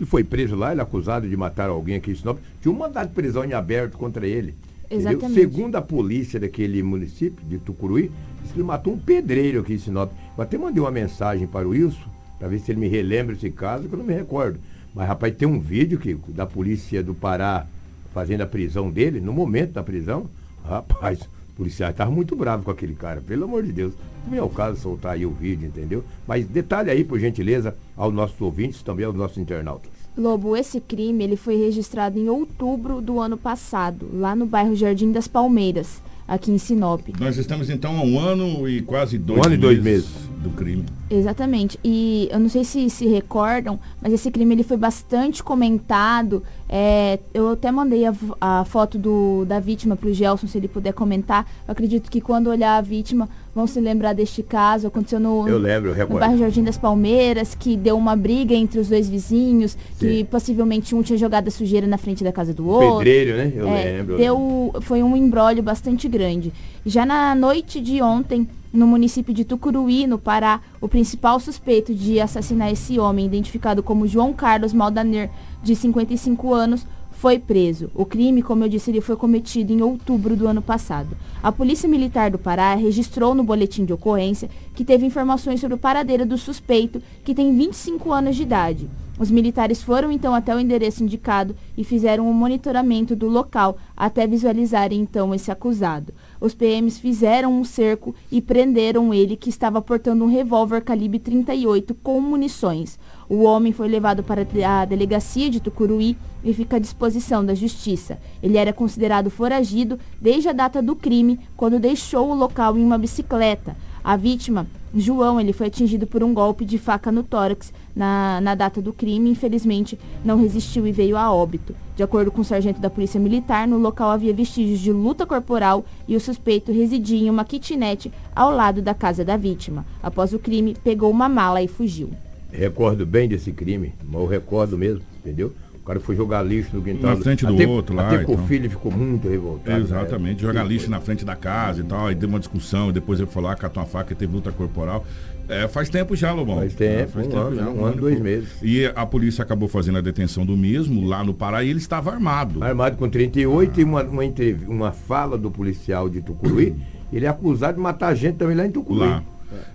[0.00, 2.38] e foi preso lá, ele acusado de matar alguém aqui em Sinop.
[2.60, 4.56] Tinha um mandado de prisão em aberto contra ele.
[4.90, 5.34] Exatamente.
[5.34, 8.10] Segundo a polícia daquele município, de Tucuruí,
[8.42, 10.10] disse que ele matou um pedreiro aqui em Sinop.
[10.36, 13.50] Eu até mandei uma mensagem para o Wilson, para ver se ele me relembra esse
[13.50, 14.58] caso, que eu não me recordo.
[14.92, 17.66] Mas, rapaz, tem um vídeo que, da polícia do Pará
[18.12, 20.26] fazendo a prisão dele, no momento da prisão.
[20.64, 23.92] Rapaz, os policiais estavam muito bravos com aquele cara, pelo amor de Deus.
[24.26, 26.04] Não é o caso soltar aí o vídeo, entendeu?
[26.26, 29.99] Mas detalhe aí, por gentileza, aos nossos ouvintes, também aos nossos internautas.
[30.20, 35.10] Lobo, esse crime ele foi registrado em outubro do ano passado, lá no bairro Jardim
[35.10, 37.00] das Palmeiras, aqui em Sinop.
[37.18, 39.58] Nós estamos então há um ano e quase dois um ano meses.
[39.58, 40.10] e dois meses
[40.42, 40.84] do crime.
[41.10, 41.78] Exatamente.
[41.82, 46.42] E eu não sei se se recordam, mas esse crime ele foi bastante comentado.
[46.72, 50.68] É, eu até mandei a, a foto do, da vítima para o Gelson, se ele
[50.68, 51.44] puder comentar.
[51.66, 54.86] Eu acredito que quando olhar a vítima, vão se lembrar deste caso.
[54.86, 58.78] Aconteceu no, eu lembro, eu no bairro Jardim das Palmeiras, que deu uma briga entre
[58.78, 59.78] os dois vizinhos, Sim.
[59.98, 62.98] que possivelmente um tinha jogado a sujeira na frente da casa do outro.
[62.98, 63.52] Pedreiro, né?
[63.52, 64.16] Eu é, lembro.
[64.16, 66.52] Deu, foi um embrólio bastante grande.
[66.86, 72.20] Já na noite de ontem, no município de Tucuruí, no Pará, o principal suspeito de
[72.20, 75.30] assassinar esse homem, identificado como João Carlos Maldaner,
[75.62, 77.90] de 55 anos, foi preso.
[77.94, 81.14] O crime, como eu disse, ele foi cometido em outubro do ano passado.
[81.42, 85.78] A Polícia Militar do Pará registrou no boletim de ocorrência que teve informações sobre o
[85.78, 88.88] paradeiro do suspeito, que tem 25 anos de idade.
[89.18, 94.26] Os militares foram então até o endereço indicado e fizeram um monitoramento do local até
[94.26, 96.14] visualizarem então esse acusado.
[96.40, 101.94] Os PMs fizeram um cerco e prenderam ele, que estava portando um revólver calibre 38
[101.96, 102.98] com munições.
[103.28, 108.18] O homem foi levado para a delegacia de Tucuruí e fica à disposição da justiça.
[108.42, 112.96] Ele era considerado foragido desde a data do crime, quando deixou o local em uma
[112.96, 113.76] bicicleta.
[114.02, 118.54] A vítima, João, ele foi atingido por um golpe de faca no tórax na, na
[118.54, 119.30] data do crime.
[119.30, 121.74] Infelizmente, não resistiu e veio a óbito.
[121.96, 125.84] De acordo com o sargento da Polícia Militar, no local havia vestígios de luta corporal
[126.08, 129.84] e o suspeito residia em uma kitnet ao lado da casa da vítima.
[130.02, 132.10] Após o crime, pegou uma mala e fugiu.
[132.52, 135.52] Recordo bem desse crime, eu recordo mesmo, entendeu?
[135.90, 137.16] Cara foi jogar lixo no quintal.
[137.16, 138.06] Na frente do até, outro lá.
[138.06, 138.46] Até que o então.
[138.46, 139.80] filho ficou muito revoltado.
[139.80, 140.48] Exatamente, né?
[140.48, 140.90] jogar Que lixo coisa.
[140.92, 143.56] na frente da casa e tal, aí deu uma discussão, e depois ele falou, ah,
[143.56, 145.04] catou uma faca, teve luta corporal.
[145.48, 146.58] É, faz tempo já, Lobão.
[146.58, 148.48] Faz tempo, É, faz um tempo ano, já, um ano, dois e meses.
[148.62, 152.12] E a polícia acabou fazendo a detenção do mesmo lá no Pará e ele estava
[152.12, 152.62] armado.
[152.62, 154.22] Armado com 38 e uma, uma,
[154.68, 156.76] uma fala do policial de Tucuruí,
[157.12, 159.08] ele é acusado de matar gente também lá em Tucuruí.
[159.08, 159.24] Lá.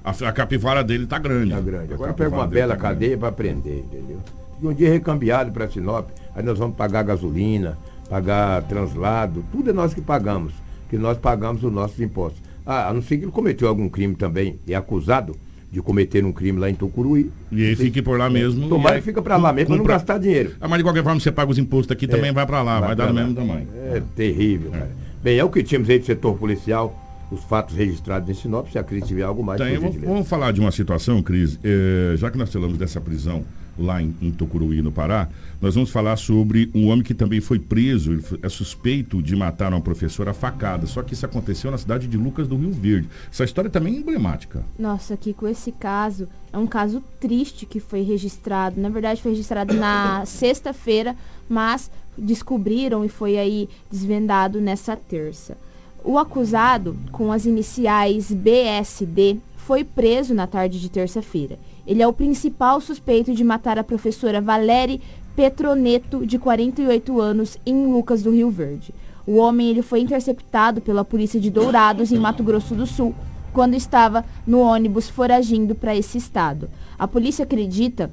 [0.02, 1.52] A, a capivara dele tá grande.
[1.52, 1.94] Tá grande.
[1.94, 4.22] Agora pega uma bela tá cadeia para prender, entendeu?
[4.62, 7.78] E um dia recambiado para Sinop, aí nós vamos pagar gasolina,
[8.10, 10.54] pagar translado, tudo é nós que pagamos,
[10.90, 12.42] que nós pagamos os nossos impostos.
[12.66, 15.36] Ah, a não ser que ele cometeu algum crime também, é acusado
[15.72, 17.30] de cometer um crime lá em Tucuruí.
[17.52, 18.70] E aí fique por lá mesmo.
[18.70, 20.54] Tomara e aí que fica para lá mesmo para não gastar dinheiro.
[20.62, 22.96] Ah, mas de qualquer forma, você paga os impostos aqui, também vai pra lá, vai,
[22.96, 23.68] dar pra no mesmo tamanho.
[23.92, 24.92] É terrível, cara.
[25.22, 26.96] Bem, é o que tínhamos aí do setor policial,
[27.32, 30.28] os fatos registrados em Sinop, se a Cris tiver algo mais, Tem, por vamos, vamos
[30.28, 31.60] falar de uma situação, Cris.
[31.64, 33.44] É, já que nós falamos dessa prisão
[33.78, 35.28] lá em, em Tucuruí, no Pará,
[35.62, 39.74] nós vamos falar sobre um homem que também foi preso, ele é suspeito de matar
[39.74, 40.86] uma professora facada.
[40.86, 43.10] Só que isso aconteceu na cidade de Lucas do Rio Verde.
[43.32, 44.64] Essa história também é emblemática.
[44.78, 48.80] Nossa, Kiko, esse caso é um caso triste que foi registrado.
[48.80, 51.16] Na verdade, foi registrado na sexta-feira,
[51.50, 55.58] mas descobriram e foi aí desvendado nessa terça.
[56.04, 61.58] O acusado, com as iniciais BSD, foi preso na tarde de terça-feira.
[61.86, 65.02] Ele é o principal suspeito de matar a professora Valérie
[65.36, 68.94] Petroneto, de 48 anos, em Lucas do Rio Verde.
[69.28, 73.14] O homem ele foi interceptado pela polícia de Dourados, em Mato Grosso do Sul,
[73.52, 76.70] quando estava no ônibus foragindo para esse estado.
[76.98, 78.10] A polícia acredita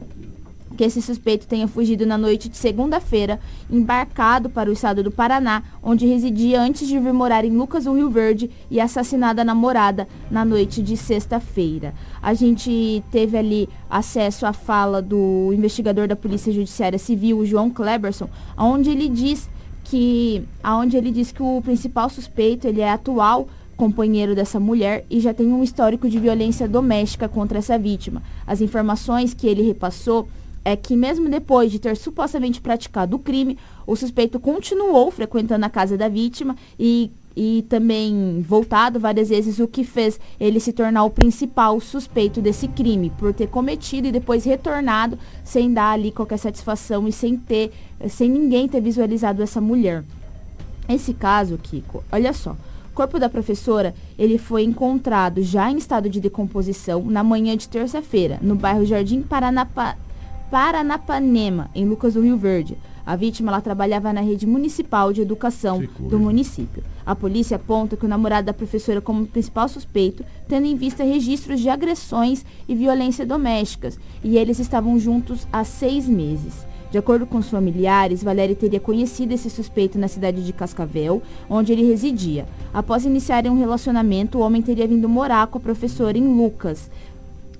[0.73, 5.63] que esse suspeito tenha fugido na noite de segunda-feira, embarcado para o estado do Paraná,
[5.83, 10.09] onde residia antes de vir morar em Lucas do Rio Verde e assassinada a namorada
[10.31, 11.95] na noite de sexta-feira.
[12.23, 18.29] A gente teve ali acesso à fala do investigador da Polícia Judiciária Civil, João Kleberson,
[18.57, 19.49] onde ele diz
[19.85, 25.19] que aonde ele diz que o principal suspeito ele é atual companheiro dessa mulher e
[25.19, 28.23] já tem um histórico de violência doméstica contra essa vítima.
[28.47, 30.29] As informações que ele repassou
[30.65, 35.71] é que mesmo depois de ter supostamente praticado o crime, o suspeito continuou frequentando a
[35.71, 41.05] casa da vítima e, e também voltado várias vezes, o que fez ele se tornar
[41.05, 46.39] o principal suspeito desse crime, por ter cometido e depois retornado sem dar ali qualquer
[46.39, 47.73] satisfação e sem ter,
[48.09, 50.05] sem ninguém ter visualizado essa mulher.
[50.89, 52.57] Esse caso, Kiko, olha só.
[52.93, 57.67] O corpo da professora, ele foi encontrado já em estado de decomposição na manhã de
[57.67, 59.97] terça-feira, no bairro Jardim Paranapa,
[60.53, 62.77] Paranapanema, em Lucas do Rio Verde.
[63.07, 66.85] A vítima ela trabalhava na rede municipal de educação do município.
[67.07, 71.59] A polícia aponta que o namorado da professora como principal suspeito, tendo em vista registros
[71.59, 76.67] de agressões e violência domésticas, e eles estavam juntos há seis meses.
[76.91, 81.73] De acordo com os familiares, Valéria teria conhecido esse suspeito na cidade de Cascavel, onde
[81.73, 82.47] ele residia.
[82.75, 86.91] Após iniciarem um relacionamento, o homem teria vindo morar com a professora em Lucas.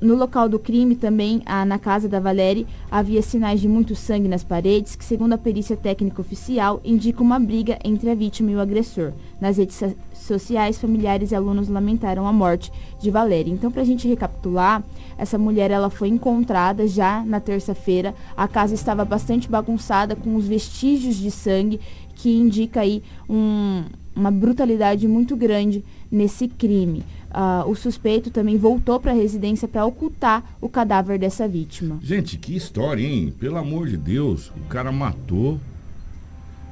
[0.03, 4.27] No local do crime, também ah, na casa da Valéria, havia sinais de muito sangue
[4.27, 8.57] nas paredes, que, segundo a perícia técnica oficial, indica uma briga entre a vítima e
[8.57, 9.13] o agressor.
[9.41, 13.53] Nas redes so- sociais, familiares e alunos lamentaram a morte de Valéria.
[13.53, 14.83] Então, para a gente recapitular,
[15.17, 18.13] essa mulher ela foi encontrada já na terça-feira.
[18.37, 21.79] A casa estava bastante bagunçada, com os vestígios de sangue,
[22.17, 23.85] que indica aí um-
[24.17, 27.03] uma brutalidade muito grande nesse crime.
[27.33, 31.99] Ah, o suspeito também voltou para a residência para ocultar o cadáver dessa vítima.
[32.03, 33.33] Gente, que história, hein?
[33.39, 35.59] Pelo amor de Deus, o cara matou,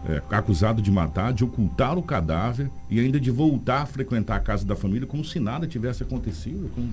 [0.08, 4.40] é, acusado de matar, de ocultar o cadáver e ainda de voltar a frequentar a
[4.40, 6.88] casa da família como se nada tivesse acontecido, com-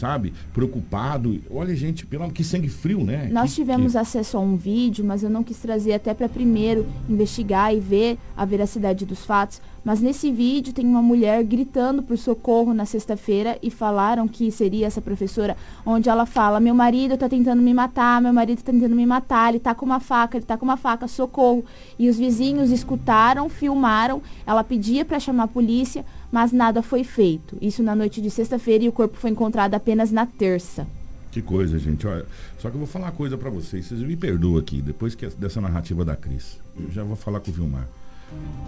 [0.00, 0.32] sabe?
[0.54, 1.38] Preocupado.
[1.50, 3.28] Olha, gente, pelo amor, que sangue frio, né?
[3.30, 6.28] Nós Que- tivemos que- acesso a um vídeo, mas eu não quis trazer até para
[6.28, 9.60] primeiro investigar e ver a veracidade dos fatos.
[9.82, 14.86] Mas nesse vídeo tem uma mulher gritando por socorro na sexta-feira e falaram que seria
[14.86, 18.94] essa professora, onde ela fala: Meu marido tá tentando me matar, meu marido tá tentando
[18.94, 21.64] me matar, ele tá com uma faca, ele tá com uma faca, socorro.
[21.98, 27.56] E os vizinhos escutaram, filmaram, ela pedia para chamar a polícia, mas nada foi feito.
[27.60, 30.86] Isso na noite de sexta-feira e o corpo foi encontrado apenas na terça.
[31.30, 32.06] Que coisa, gente.
[32.06, 32.26] Olha,
[32.58, 33.86] só que eu vou falar uma coisa para vocês.
[33.86, 36.58] Vocês me perdoam aqui, depois que dessa narrativa da Cris.
[36.78, 37.86] Eu já vou falar com o Vilmar.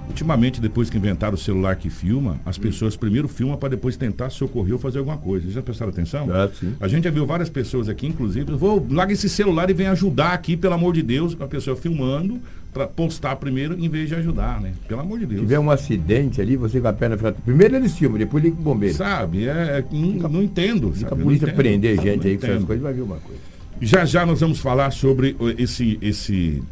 [0.08, 4.28] Ultimamente, depois que inventaram o celular que filma, as pessoas primeiro filmam para depois tentar
[4.30, 5.48] socorrer ou fazer alguma coisa.
[5.50, 6.26] Já prestaram atenção?
[6.58, 6.74] Sim.
[6.80, 10.32] A gente já viu várias pessoas aqui, inclusive, vou larga esse celular e vem ajudar
[10.32, 12.40] aqui, pelo amor de Deus, a pessoa filmando
[12.72, 14.72] para postar primeiro em vez de ajudar, né?
[14.88, 15.40] Pelo amor de Se Deus.
[15.42, 17.42] tiver um acidente ali, você com a perna fratura.
[17.44, 18.94] Primeiro eles filmam, depois liga o bombeiro.
[18.94, 19.46] Sabe?
[19.46, 20.94] É, é, não, não entendo.
[20.94, 21.56] Se a polícia entendo.
[21.56, 23.40] prender Não gente aí com essas coisas, vai ver uma coisa.
[23.80, 26.62] Já já nós vamos falar sobre esse, esse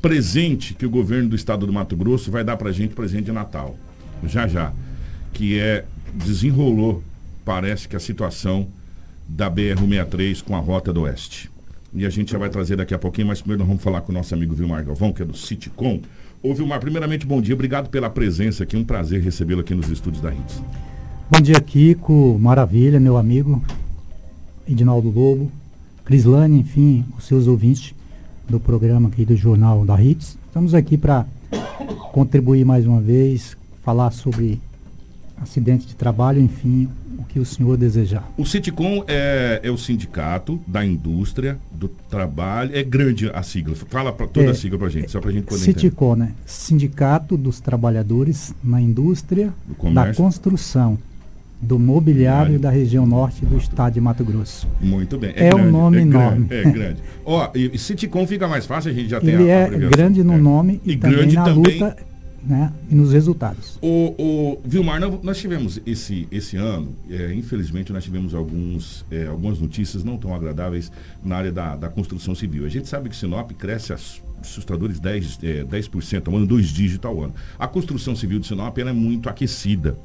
[0.00, 3.32] presente que o governo do estado do Mato Grosso vai dar pra gente, presente de
[3.32, 3.76] Natal.
[4.24, 4.72] Já já.
[5.32, 7.02] Que é, desenrolou,
[7.44, 8.68] parece que a situação
[9.28, 11.51] da BR-163 com a Rota do Oeste.
[11.94, 14.12] E a gente já vai trazer daqui a pouquinho, mas primeiro nós vamos falar com
[14.12, 16.00] o nosso amigo Vilmar Galvão, que é do Citicom.
[16.42, 20.22] Ô Vilmar, primeiramente, bom dia, obrigado pela presença aqui, um prazer recebê-lo aqui nos estúdios
[20.22, 20.62] da RITS.
[21.30, 22.38] Bom dia, Kiko.
[22.40, 23.62] Maravilha, meu amigo.
[24.66, 25.52] Edinaldo Lobo.
[26.04, 27.94] Crislane, enfim, os seus ouvintes
[28.48, 30.38] do programa aqui do Jornal da Hits.
[30.46, 31.26] Estamos aqui para
[32.12, 34.60] contribuir mais uma vez, falar sobre
[35.40, 36.88] acidente de trabalho, enfim,
[37.22, 38.28] o que o senhor desejar.
[38.36, 42.70] O Citicom é, é o sindicato da indústria, do trabalho.
[42.74, 43.74] É grande a sigla.
[43.88, 45.80] Fala pra, toda É, a sigla pra gente, só pra gente poder entender.
[45.80, 46.32] Citicom, né?
[46.44, 49.52] Sindicato dos Trabalhadores na Indústria
[49.94, 50.12] da.
[50.14, 50.98] Construção,
[51.60, 54.66] do mobiliário da região norte do estado de Mato Grosso.
[54.80, 55.32] Muito bem.
[55.36, 56.46] É um nome é grande, enorme.
[56.50, 56.96] É grande.
[57.24, 59.68] Ó, e, e Citicom fica mais fácil, a gente já tem Ele a, a é
[59.70, 60.38] grande no É.
[60.38, 61.96] nome e, E também grande na também- luta
[62.44, 63.78] né, e nos resultados.
[63.80, 69.58] O, o Vilmar, nós, tivemos esse, esse ano, é, infelizmente, nós tivemos alguns, é, algumas
[69.58, 70.90] notícias não tão agradáveis
[71.24, 72.64] na área da, da construção civil.
[72.64, 77.08] A gente sabe que Sinop cresce ass- assustadores 10%, é, 10% ao ano, dois dígitos
[77.08, 77.34] ao ano.
[77.58, 79.96] A construção civil de Sinop é muito aquecida.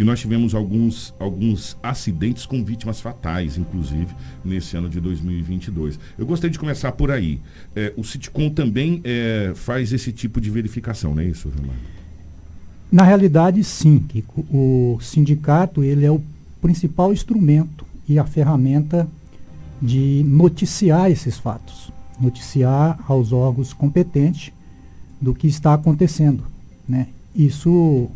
[0.00, 4.08] E nós tivemos alguns, alguns acidentes com vítimas fatais, inclusive,
[4.42, 6.00] nesse ano de 2022.
[6.16, 7.38] Eu gostaria de começar por aí.
[7.76, 11.76] É, o Citicom também é, faz esse tipo de verificação, não é isso, Vilmar?
[12.90, 16.22] Na realidade, sim, Kiko, o sindicato ele é o
[16.62, 19.06] principal instrumento e a ferramenta
[19.82, 24.50] de noticiar esses fatos, noticiar aos órgãos competentes
[25.20, 26.42] do que está acontecendo,
[26.88, 27.08] né?
[27.36, 28.10] Isso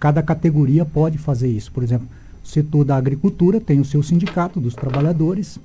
[0.00, 1.70] cada categoria pode fazer isso.
[1.70, 2.08] Por exemplo,
[2.42, 5.58] o setor da agricultura tem o seu sindicato dos trabalhadores.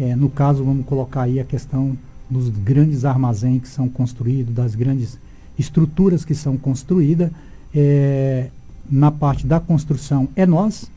[0.00, 1.98] É, no caso, vamos colocar aí a questão
[2.30, 5.18] dos grandes armazéns que são construídos, das grandes
[5.58, 7.30] estruturas que são construídas.
[7.74, 8.48] É,
[8.88, 10.90] na parte da construção é nós,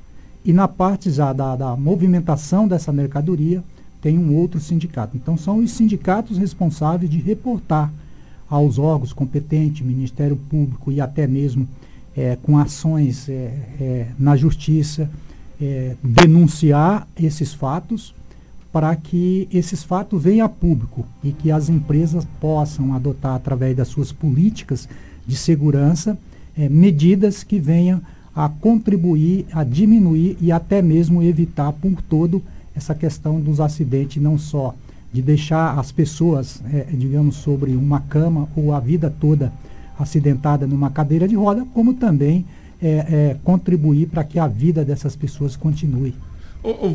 [0.44, 3.64] e na parte já da, da movimentação dessa mercadoria
[4.02, 5.18] tem um outro sindicato.
[5.18, 7.92] Então são os sindicatos responsáveis de reportar
[8.48, 11.68] aos órgãos competentes, Ministério Público e até mesmo
[12.16, 15.10] é, com ações é, é, na justiça,
[15.62, 18.14] é, denunciar esses fatos
[18.72, 23.88] para que esses fatos venham a público e que as empresas possam adotar através das
[23.88, 24.88] suas políticas
[25.26, 26.18] de segurança
[26.58, 28.02] é, medidas que venham
[28.36, 32.42] a contribuir, a diminuir e até mesmo evitar por todo
[32.76, 34.76] essa questão dos acidentes, não só
[35.14, 39.54] de deixar as pessoas, é, digamos, sobre uma cama ou a vida toda
[39.98, 42.46] acidentada numa cadeira de roda, como também
[42.82, 46.14] é, é, contribuir para que a vida dessas pessoas continue.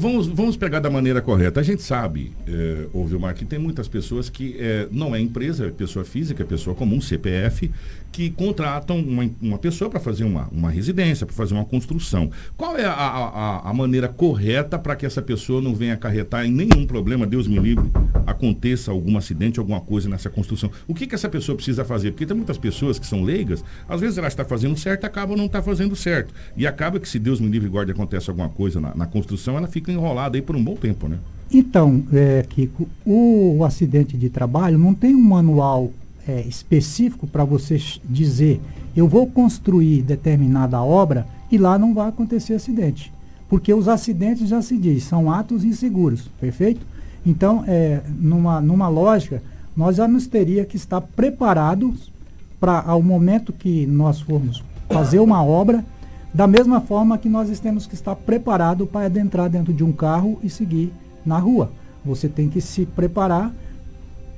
[0.00, 1.60] Vamos, vamos pegar da maneira correta.
[1.60, 5.70] A gente sabe, é, Vilmar, que tem muitas pessoas que é, não é empresa, é
[5.70, 7.70] pessoa física, é pessoa comum, CPF,
[8.10, 12.32] que contratam uma, uma pessoa para fazer uma, uma residência, para fazer uma construção.
[12.56, 16.50] Qual é a, a, a maneira correta para que essa pessoa não venha acarretar em
[16.50, 17.88] nenhum problema, Deus me livre,
[18.30, 20.70] aconteça algum acidente, alguma coisa nessa construção?
[20.86, 22.12] O que, que essa pessoa precisa fazer?
[22.12, 25.46] Porque tem muitas pessoas que são leigas, às vezes ela está fazendo certo, acaba não
[25.46, 26.32] está fazendo certo.
[26.56, 29.56] E acaba que se Deus me livre e guarde acontece alguma coisa na, na construção,
[29.56, 31.18] ela fica enrolada aí por um bom tempo, né?
[31.52, 35.90] Então, é, Kiko, o, o acidente de trabalho não tem um manual
[36.26, 38.60] é, específico para você dizer
[38.96, 43.12] eu vou construir determinada obra e lá não vai acontecer acidente.
[43.48, 46.86] Porque os acidentes já se diz, são atos inseguros, perfeito?
[47.24, 49.42] Então, é, numa, numa lógica,
[49.76, 52.10] nós já nos teria que estar preparados
[52.58, 55.84] para ao momento que nós formos fazer uma obra,
[56.32, 60.38] da mesma forma que nós temos que estar preparados para adentrar dentro de um carro
[60.42, 60.92] e seguir
[61.24, 61.70] na rua.
[62.04, 63.52] Você tem que se preparar,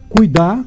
[0.08, 0.64] cuidar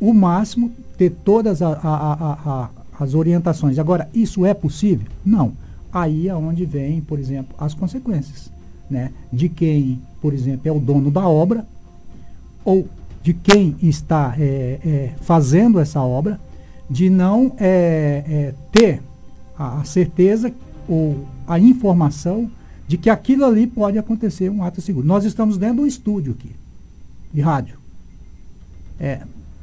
[0.00, 3.78] o máximo, ter todas a- a- a- as orientações.
[3.78, 5.06] Agora, isso é possível?
[5.24, 5.52] Não.
[5.92, 8.50] Aí é onde vem, por exemplo, as consequências.
[8.90, 9.10] Né?
[9.32, 11.66] De quem, por exemplo, é o dono da obra,
[12.64, 12.88] ou
[13.22, 16.40] de quem está é, é, fazendo essa obra,
[16.88, 19.02] de não é, é, ter
[19.54, 20.50] a, a certeza
[20.88, 22.50] ou a informação
[22.88, 25.06] de que aquilo ali pode acontecer um ato seguro.
[25.06, 26.52] Nós estamos dentro de um estúdio aqui,
[27.30, 27.76] de rádio.
[28.98, 29.20] É,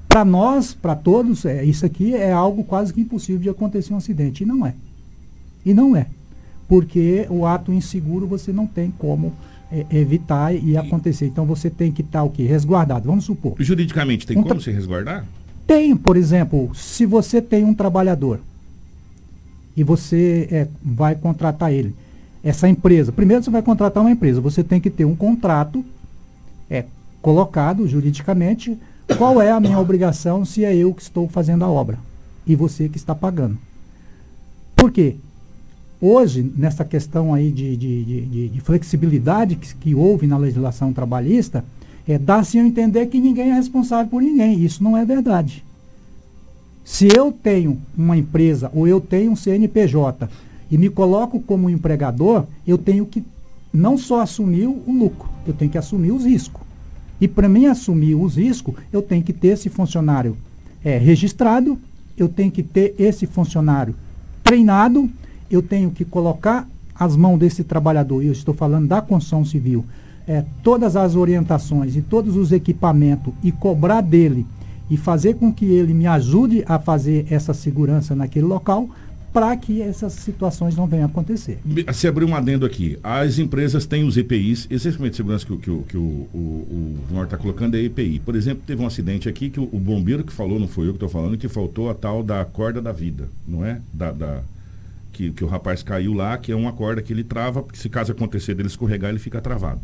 [0.07, 3.97] para nós, para todos, é, isso aqui é algo quase que impossível de acontecer um
[3.97, 4.43] acidente.
[4.43, 4.75] E não é.
[5.65, 6.05] E não é.
[6.67, 9.33] Porque o ato inseguro você não tem como
[9.89, 11.25] evitar e acontecer.
[11.27, 12.43] Então você tem que estar o quê?
[12.43, 13.07] Resguardado.
[13.07, 13.55] Vamos supor.
[13.59, 15.25] Juridicamente, tem Um como tra- se resguardar?
[15.65, 18.39] Tem, por exemplo, se você tem um trabalhador
[19.75, 21.95] e você é, vai contratar ele,
[22.43, 25.85] essa empresa, primeiro você vai contratar uma empresa, você tem que ter um contrato
[26.69, 26.85] é,
[27.21, 28.77] colocado juridicamente
[29.17, 31.97] qual é a minha obrigação se é eu que estou fazendo a obra
[32.45, 33.57] e você que está pagando.
[34.75, 35.15] Por quê?
[36.01, 40.91] Hoje, nessa questão aí de, de, de- de- de flexibilidade que, que houve na legislação
[40.91, 41.63] trabalhista,
[42.07, 44.59] é, dá-se a entender que ninguém é responsável por ninguém.
[44.63, 45.63] Isso não é verdade.
[46.83, 50.27] Se eu tenho uma empresa ou eu tenho um CNPJ
[50.71, 53.23] e me coloco como empregador, eu tenho que
[53.71, 56.61] não só assumir o lucro, eu tenho que assumir os riscos.
[57.21, 60.35] E para mim assumir os riscos, eu tenho que ter esse funcionário
[60.83, 61.77] é, registrado,
[62.17, 63.95] eu tenho que ter esse funcionário
[64.43, 65.07] treinado,
[65.51, 69.83] eu tenho que colocar as mãos desse trabalhador, eu estou falando da construção civil,
[70.27, 74.45] é, todas as orientações e todos os equipamentos e cobrar dele
[74.89, 78.87] e fazer com que ele me ajude a fazer essa segurança naquele local
[79.33, 81.57] para que essas situações não venham a acontecer.
[81.93, 85.53] Se abrir um adendo aqui, as empresas têm os EPIs, esse equipamento de segurança que,
[85.53, 88.19] o- que, que o, o, o está colocando é EPI.
[88.19, 90.91] Por exemplo, teve um acidente aqui que o, o bombeiro que falou, não foi eu
[90.91, 93.79] que estou falando, que faltou a tal da corda da vida, não é?
[93.93, 94.41] Da, da-
[95.11, 97.89] que, que o rapaz caiu lá, que é uma corda que ele trava, porque se
[97.89, 99.79] caso acontecer dele escorregar, ele fica travado.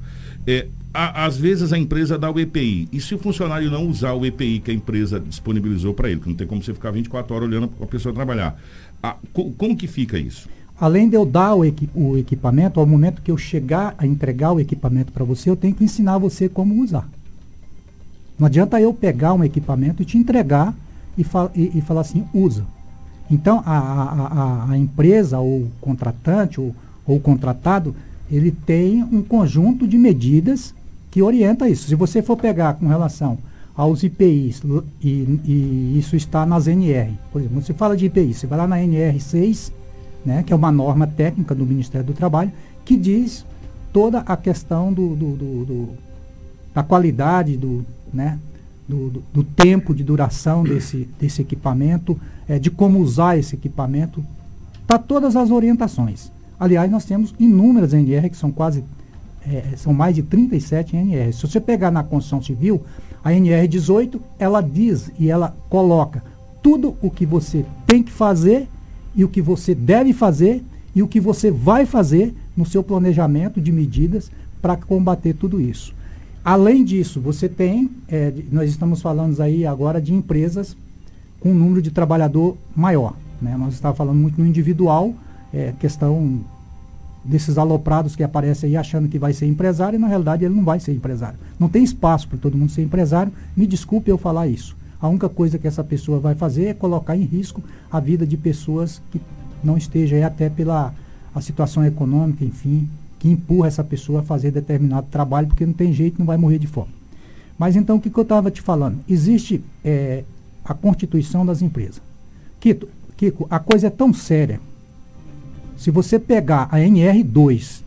[0.45, 4.13] É, a- às vezes a empresa dá o EPI, e se o funcionário não usar
[4.13, 7.36] o EPI que a empresa disponibilizou para ele, que não tem como você ficar 24
[7.36, 8.59] horas olhando a pessoa trabalhar,
[9.03, 10.47] a- co- como que fica isso?
[10.80, 14.51] Além de eu dar o, equi- o equipamento, ao momento que eu chegar a entregar
[14.53, 17.09] o equipamento para você, eu tenho que ensinar você como usar.
[18.38, 20.73] Não adianta eu pegar um equipamento e te entregar
[21.17, 21.25] e,
[21.55, 22.63] e, e falar assim, usa.
[23.30, 26.73] Então, a, a, a, empresa, ou o contratante, ou,
[27.05, 27.95] ou o contratado,
[28.32, 30.73] ele tem um conjunto de medidas
[31.11, 31.88] que orienta isso.
[31.88, 33.38] Se você for pegar com relação
[33.75, 34.61] aos IPIs,
[35.01, 35.07] e,
[35.45, 38.78] e isso está nas NR, por exemplo, você fala de IPI, você vai lá na
[38.78, 39.71] NR6,
[40.25, 42.51] né, que é uma norma técnica do Ministério do Trabalho,
[42.84, 43.45] que diz
[43.93, 45.89] toda a questão do, do- do- do-
[46.73, 48.39] da qualidade do, né,
[48.88, 52.17] do, do- tempo de duração desse, desse equipamento,
[52.47, 54.23] eh, de como usar esse equipamento,
[54.85, 56.31] para todas as orientações.
[56.59, 58.83] Aliás, nós temos inúmeras NR, que são quase,
[59.45, 61.33] eh, são mais de 37 NR.
[61.33, 62.81] Se você pegar na construção civil,
[63.23, 66.23] a NR 18, ela diz e ela coloca
[66.63, 68.67] tudo o que você tem que fazer
[69.15, 70.63] e o que você deve fazer
[70.95, 74.31] e o que você vai fazer no seu planejamento de medidas
[74.61, 75.93] para combater tudo isso.
[76.48, 80.78] Além disso, você tem, de- nós estamos falando aí agora de empresas
[81.41, 83.16] com um número de trabalhador maior.
[83.41, 83.58] Né?
[83.58, 85.14] Nós estávamos falando muito no individual,
[85.54, 86.39] eh, questão
[87.22, 90.64] desses aloprados que aparecem aí achando que vai ser empresário e na realidade ele não
[90.64, 91.38] vai ser empresário.
[91.60, 93.34] Não tem espaço para todo mundo ser empresário.
[93.54, 94.74] Me desculpe eu falar isso.
[95.02, 98.38] A única coisa que essa pessoa vai fazer é colocar em risco a vida de
[98.38, 99.20] pessoas que
[99.62, 100.93] não esteja aí até pela
[101.36, 102.89] a situação econômica, enfim,
[103.20, 106.59] que empurra essa pessoa a fazer determinado trabalho porque não tem jeito, não vai morrer
[106.59, 106.91] de fome.
[107.57, 108.99] Mas então o que, que eu estava te falando?
[109.09, 110.24] Existe eh,
[110.63, 112.01] a constituição das empresas.
[112.59, 114.59] Kito, Kiko, a coisa é tão séria
[115.78, 117.84] se você pegar a NR2,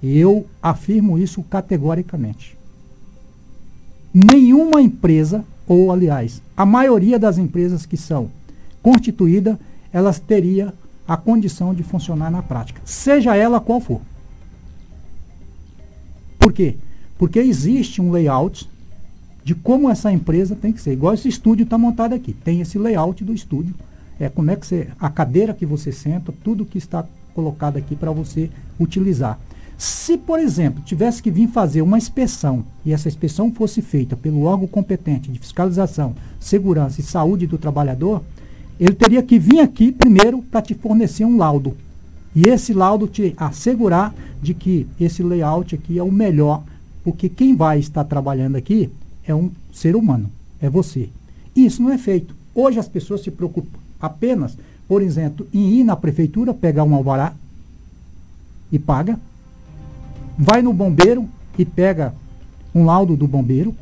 [0.00, 2.56] eu afirmo isso categoricamente.
[4.14, 8.30] Nenhuma empresa, ou aliás, a maioria das empresas que são
[8.80, 9.58] constituídas,
[9.92, 10.72] elas teria
[11.10, 14.00] a condição de funcionar na prática, seja ela qual for.
[16.38, 16.76] Por quê?
[17.18, 18.70] Porque existe um layout
[19.42, 20.92] de como essa empresa tem que ser.
[20.92, 22.32] Igual esse estúdio está montado aqui.
[22.32, 23.74] Tem esse layout do estúdio.
[24.20, 24.86] É como é que você.
[25.00, 27.04] A cadeira que você senta, tudo que está
[27.34, 28.48] colocado aqui para você
[28.78, 29.36] utilizar.
[29.76, 34.44] Se, por exemplo, tivesse que vir fazer uma inspeção e essa inspeção fosse feita pelo
[34.44, 38.22] órgão competente de fiscalização, segurança e saúde do trabalhador,
[38.80, 41.76] ele teria que vir aqui primeiro para te fornecer um laudo.
[42.34, 46.62] E esse laudo te assegurar de que esse layout aqui é o melhor,
[47.04, 48.90] porque quem vai estar trabalhando aqui
[49.22, 50.30] é um ser humano,
[50.62, 51.10] é você.
[51.54, 52.34] Isso não é feito.
[52.54, 54.56] Hoje as pessoas se preocupam apenas,
[54.88, 57.34] por exemplo, em ir na prefeitura, pegar um alvará
[58.72, 59.20] e paga,
[60.38, 61.28] vai no bombeiro
[61.58, 62.14] e pega
[62.74, 63.74] um laudo do bombeiro,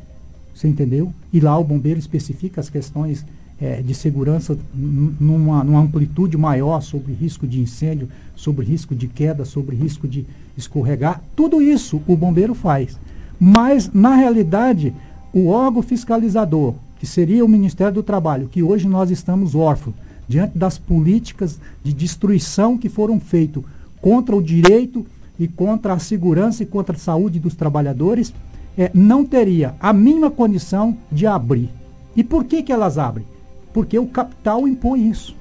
[0.53, 1.13] você entendeu?
[1.31, 3.23] E lá o bombeiro especifica as questões
[3.61, 9.43] é, de segurança numa, numa amplitude maior sobre risco de incêndio, sobre risco de queda,
[9.43, 10.25] sobre risco de
[10.57, 11.21] escorregar.
[11.35, 12.97] Tudo isso o bombeiro faz.
[13.39, 14.93] Mas, na realidade,
[15.33, 19.95] o órgão fiscalizador, que seria o Ministério do Trabalho, que hoje nós estamos órfãos,
[20.27, 23.63] diante das políticas de destruição que foram feitas
[24.01, 25.05] contra o direito
[25.37, 28.33] e contra a segurança e contra a saúde dos trabalhadores,
[28.77, 31.69] é, não teria a mínima condição de abrir.
[32.15, 33.25] E por que, que elas abrem?
[33.73, 35.35] Porque o capital impõe isso.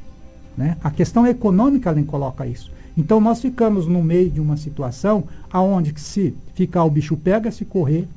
[0.56, 0.76] Né?
[0.82, 2.70] A questão econômica nem coloca isso.
[2.96, 7.64] Então nós ficamos no meio de uma situação aonde se ficar o bicho pega, se
[7.64, 8.08] correr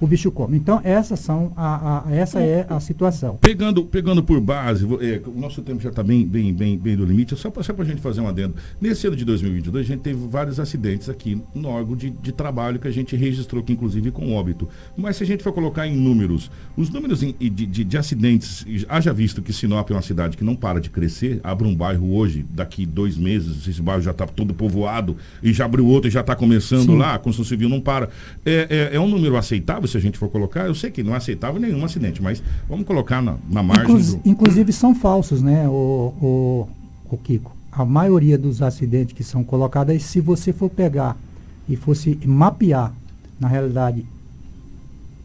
[0.00, 0.56] o bicho come.
[0.56, 3.38] Então, essas são a, a, essa é a situação.
[3.40, 7.04] Pegando, pegando por base, é, o nosso tempo já está bem, bem, bem, bem do
[7.04, 8.54] limite, só para a gente fazer um adendo.
[8.80, 12.78] Nesse ano de 2022, a gente teve vários acidentes aqui no órgão de, de trabalho
[12.78, 14.68] que a gente registrou, que inclusive com óbito.
[14.96, 19.12] Mas se a gente for colocar em números, os números de, de, de acidentes, haja
[19.12, 22.44] visto que Sinop é uma cidade que não para de crescer, abre um bairro hoje,
[22.50, 26.20] daqui dois meses, esse bairro já está todo povoado, e já abriu outro e já
[26.20, 26.98] está começando Sim.
[26.98, 28.08] lá, a construção civil não para.
[28.46, 31.14] É, é, é um número aceitável se a gente for colocar, eu sei que não
[31.14, 33.96] é aceitável nenhum acidente, mas vamos colocar na, na margem.
[33.96, 34.20] do...
[34.24, 36.68] Inclusive são falsos, né, o, o,
[37.10, 37.54] o Kiko?
[37.70, 41.16] A maioria dos acidentes que são colocados, se você for pegar
[41.68, 42.92] e fosse mapear,
[43.38, 44.04] na realidade,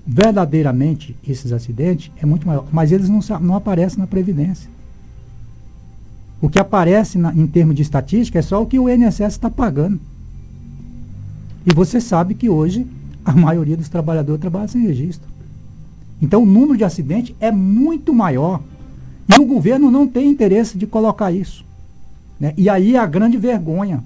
[0.06, 2.68] verdadeiramente esses acidentes, é muito maior.
[2.72, 4.70] Mas eles não, não aparecem na Previdência.
[6.40, 9.50] O que aparece na, em termos de estatística é só o que o INSS está
[9.50, 10.00] pagando.
[11.66, 12.86] E você sabe que hoje
[13.26, 15.28] a maioria dos trabalhadores trabalha sem registro.
[16.22, 18.62] Então o número de acidentes é muito maior.
[19.28, 21.66] E o governo não tem interesse de colocar isso.
[22.40, 22.54] Né?
[22.56, 24.04] E aí é a grande vergonha.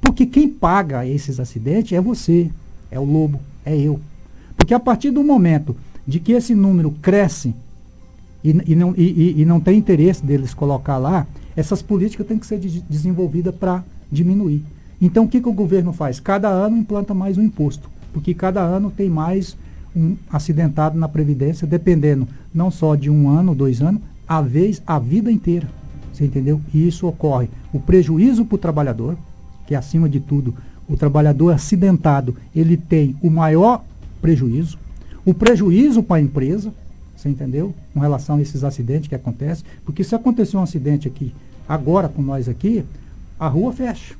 [0.00, 2.50] Porque quem paga esses acidentes é você,
[2.90, 4.00] é o lobo, é eu.
[4.56, 5.76] Porque a partir do momento
[6.06, 7.54] de que esse número cresce
[8.42, 12.46] e, e, não, e, e não tem interesse deles colocar lá, essas políticas têm que
[12.46, 14.64] ser de, desenvolvidas para diminuir.
[15.00, 16.18] Então o que, que o governo faz?
[16.18, 19.56] Cada ano implanta mais um imposto porque cada ano tem mais
[19.94, 24.98] um acidentado na Previdência, dependendo não só de um ano, dois anos, a vez, a
[24.98, 25.68] vida inteira.
[26.12, 26.60] Você entendeu?
[26.74, 27.48] E isso ocorre.
[27.72, 29.16] O prejuízo para o trabalhador,
[29.68, 30.52] que é acima de tudo,
[30.88, 33.84] o trabalhador acidentado, ele tem o maior
[34.20, 34.76] prejuízo.
[35.24, 36.74] O prejuízo para a empresa,
[37.16, 37.72] você entendeu?
[37.94, 39.64] Com relação a esses acidentes que acontecem.
[39.84, 41.32] Porque se acontecer um acidente aqui,
[41.68, 42.84] agora com nós aqui,
[43.38, 44.16] a rua fecha.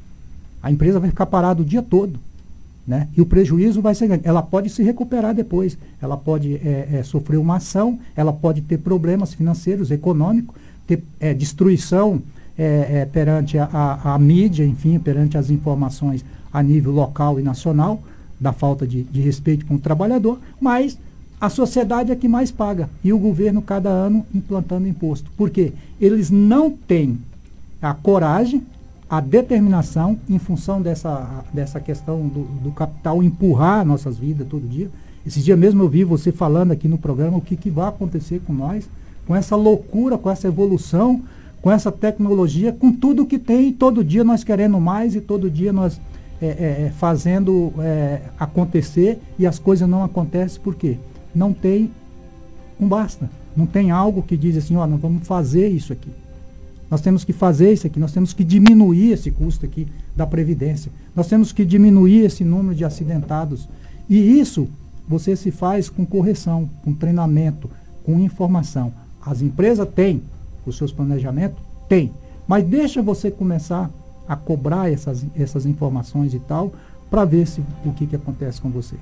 [0.62, 2.27] A empresa vai ficar parada o dia todo.
[2.88, 3.06] Né?
[3.14, 4.26] E o prejuízo vai ser grande.
[4.26, 8.78] Ela pode se recuperar depois, ela pode é, é, sofrer uma ação, ela pode ter
[8.78, 12.22] problemas financeiros, econômicos, ter é, destruição
[12.56, 17.42] é, é, perante a, a, a, mídia, enfim, perante as informações a nível local e
[17.42, 18.00] nacional,
[18.40, 20.96] da falta de, de respeito com o trabalhador, mas
[21.38, 25.30] a sociedade é que mais paga e o governo cada ano implantando imposto.
[25.36, 25.74] Por quê?
[26.00, 27.18] Eles não têm
[27.82, 28.62] a coragem
[29.08, 34.90] a determinação em função dessa, dessa questão do, do, capital empurrar nossas vidas todo dia.
[35.26, 38.40] Esse dia mesmo eu vi você falando aqui no programa o que, que vai acontecer
[38.46, 38.88] com nós,
[39.26, 41.22] com essa loucura, com essa evolução,
[41.62, 45.72] com essa tecnologia, com tudo que tem, todo dia nós querendo mais e todo dia
[45.72, 45.98] nós
[46.40, 50.98] é, é, é fazendo é, acontecer e as coisas não acontecem porque
[51.34, 51.90] não tem
[52.78, 56.10] um basta, não tem algo que diz assim, ó, nós vamos fazer isso aqui.
[56.90, 59.86] Nós temos que fazer isso aqui, nós temos que diminuir esse custo aqui
[60.16, 60.90] da Previdência.
[61.14, 63.68] Nós temos que diminuir esse número de acidentados.
[64.08, 64.68] E isso
[65.06, 67.70] você se faz com correção, com treinamento,
[68.04, 68.92] com informação.
[69.24, 70.22] As empresas têm
[70.64, 71.58] os seus planejamentos?
[71.88, 72.10] Tem.
[72.46, 73.90] Mas deixa você começar
[74.26, 76.72] a cobrar essas, essas informações e tal,
[77.10, 78.96] para ver se, o que, que acontece com você.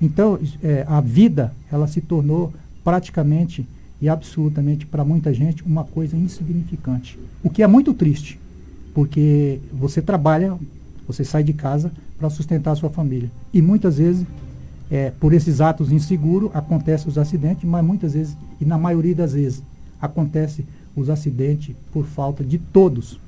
[0.00, 3.66] Então, é, a vida, ela se tornou praticamente
[4.02, 7.16] e absolutamente para muita gente uma coisa insignificante.
[7.42, 8.38] O que é muito triste,
[8.92, 10.58] porque você trabalha,
[11.06, 13.30] você sai de casa para sustentar a sua família.
[13.54, 14.26] E muitas vezes,
[14.90, 19.34] é, por esses atos inseguros, acontecem os acidentes, mas muitas vezes, e na maioria das
[19.34, 19.62] vezes,
[20.00, 23.20] acontece os acidentes por falta de todos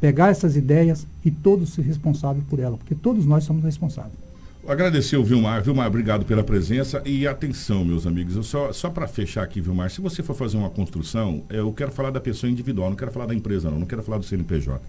[0.00, 4.29] pegar essas ideias e todos ser responsáveis por elas, porque todos nós somos responsáveis.
[4.68, 5.62] Agradecer o Vilmar.
[5.62, 8.36] Vilmar, obrigado pela presença e atenção, meus amigos.
[8.36, 11.90] Eu só só para fechar aqui, Vilmar, se você for fazer uma construção, eu quero
[11.90, 14.80] falar da pessoa individual, não quero falar da empresa, não, não quero falar do CNPJ.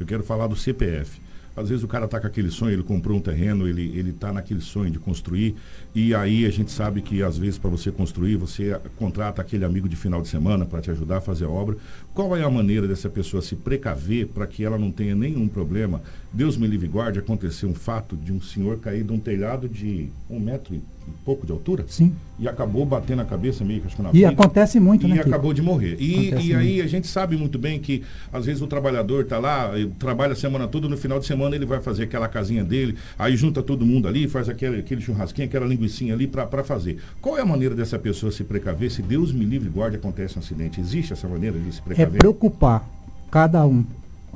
[0.00, 1.20] Eu quero falar do CPF.
[1.58, 4.32] Às vezes o cara está com aquele sonho, ele comprou um terreno, ele ele está
[4.32, 5.56] naquele sonho de construir
[5.94, 9.88] e aí a gente sabe que às vezes para você construir você contrata aquele amigo
[9.88, 11.76] de final de semana para te ajudar a fazer a obra.
[12.14, 16.00] Qual é a maneira dessa pessoa se precaver para que ela não tenha nenhum problema?
[16.32, 20.08] Deus me livre guarde acontecer um fato de um senhor cair de um telhado de
[20.28, 20.78] um metro
[21.24, 21.86] pouco de altura.
[21.88, 22.14] Sim.
[22.38, 25.08] E acabou batendo a cabeça meio que acho que na E vida, acontece muito, e
[25.08, 25.16] né?
[25.16, 25.28] Kiko?
[25.30, 25.96] acabou de morrer.
[25.98, 29.38] E, Acontece e aí a gente sabe muito bem que às vezes o trabalhador está
[29.38, 32.62] lá, ele trabalha a semana toda, no final de semana ele vai fazer aquela casinha
[32.62, 36.98] dele, aí junta todo mundo ali, faz aquele, aquele churrasquinho, aquela linguiçinha ali para fazer.
[37.22, 40.36] Qual é a maneira dessa pessoa se precaver se Deus me livre e guarde acontece
[40.36, 40.78] um acidente?
[40.78, 42.18] Existe essa maneira de se É precaver?
[42.18, 42.86] preocupar
[43.30, 43.82] cada um.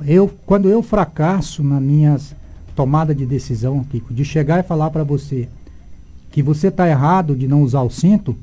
[0.05, 2.33] Eu, quando eu fracasso na minhas
[2.75, 5.47] tomada de decisão, Kiko, de chegar e falar para você
[6.31, 8.35] que você está errado de não usar o cinto,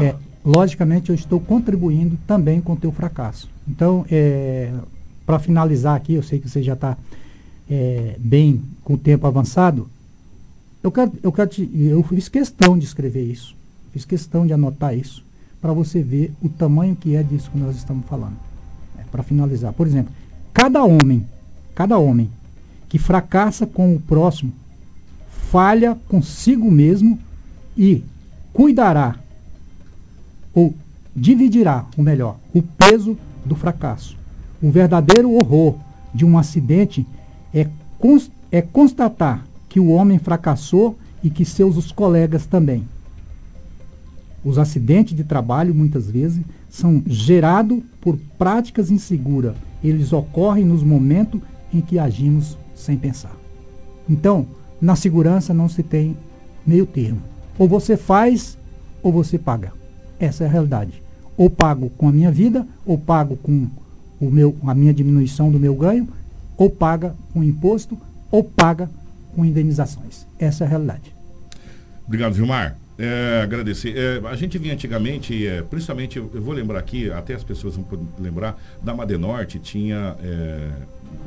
[0.00, 0.14] é,
[0.44, 3.48] logicamente eu estou contribuindo também com o teu fracasso.
[3.68, 4.72] Então, é,
[5.24, 6.96] para finalizar aqui, eu sei que você já está
[8.18, 9.88] bem com o tempo avançado,
[10.82, 13.54] eu, quero, eu, quero te- eu fiz questão de escrever isso,
[13.92, 15.24] fiz questão de anotar isso,
[15.60, 18.36] para você ver o tamanho que é disso que nós estamos falando.
[19.10, 20.12] para finalizar, por exemplo,
[20.52, 21.26] cada homem,
[21.74, 22.30] cada homem
[22.88, 24.52] que fracassa com o próximo,
[25.50, 27.18] falha consigo mesmo
[27.76, 28.02] e
[28.52, 29.16] cuidará
[30.54, 30.74] ou
[31.14, 34.16] dividirá, o melhor, o peso do fracasso.
[34.62, 35.76] O verdadeiro horror
[36.14, 37.06] de um acidente
[37.52, 37.66] é,
[38.50, 42.86] é constatar que o homem fracassou e que seus os colegas também.
[44.44, 49.54] Os acidentes de trabalho, muitas vezes, são gerados por práticas inseguras.
[49.82, 51.40] Eles ocorrem nos momentos
[51.72, 53.36] em que agimos sem pensar.
[54.08, 54.46] Então,
[54.80, 56.16] na segurança não se tem
[56.66, 57.20] meio termo.
[57.58, 58.58] Ou você faz,
[59.02, 59.72] ou você paga.
[60.18, 61.02] Essa é a realidade.
[61.36, 63.68] Ou pago com a minha vida, ou pago com
[64.20, 66.08] o meu, a minha diminuição do meu ganho,
[66.56, 67.98] ou paga com imposto,
[68.30, 68.90] ou paga
[69.34, 70.26] com indenizações.
[70.38, 71.14] Essa é a realidade.
[72.06, 72.76] Obrigado, Gilmar.
[73.04, 73.96] É, agradecer.
[73.96, 77.84] É, a gente vinha antigamente, é, principalmente, eu, vou lembrar aqui, até as pessoas vão
[78.16, 80.70] lembrar, da Madenorte tinha é,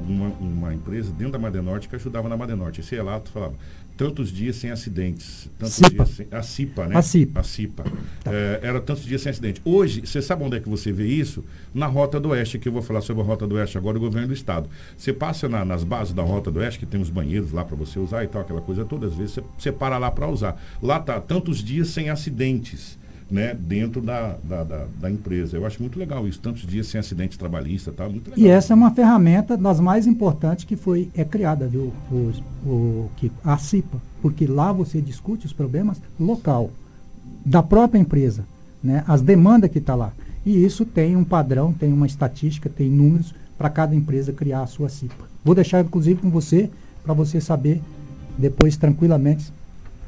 [0.07, 2.79] uma, uma empresa dentro da Madenorte que ajudava na Madenorte.
[2.79, 3.55] Esse relato falava,
[3.97, 5.49] tantos dias sem acidentes.
[5.57, 5.89] Tantos CIPA.
[5.89, 6.97] dias sem, a CIPA, né?
[6.97, 7.39] A CIPA.
[7.39, 7.83] A CIPA.
[8.25, 9.61] É, era tantos dias sem acidente.
[9.63, 11.43] Hoje, você sabe onde é que você vê isso?
[11.73, 13.99] Na Rota do Oeste, que eu vou falar sobre a Rota do Oeste agora, o
[13.99, 14.69] governo do Estado.
[14.97, 17.75] Você passa na- nas bases da Rota do Oeste, que tem os banheiros lá para
[17.75, 20.61] você usar e tal, aquela coisa toda, às vezes você, você para lá para usar.
[20.81, 22.97] Lá tá tantos dias sem acidentes.
[23.29, 25.57] Né, dentro da, da, da, da empresa.
[25.57, 28.07] Eu acho muito legal isso, tantos dias sem acidente trabalhista, tá?
[28.07, 28.45] Muito legal.
[28.45, 32.31] E essa é uma ferramenta das mais importantes que foi é criada, viu, o,
[32.63, 33.35] o, Kiko?
[33.43, 36.69] a CIPA, porque lá você discute os problemas local,
[37.43, 38.45] da própria empresa,
[38.83, 40.13] né, as demandas que está lá.
[40.45, 44.67] E isso tem um padrão, tem uma estatística, tem números para cada empresa criar a
[44.67, 45.25] sua CIPA.
[45.43, 46.69] Vou deixar inclusive com você,
[47.03, 47.81] para você saber
[48.37, 49.51] depois tranquilamente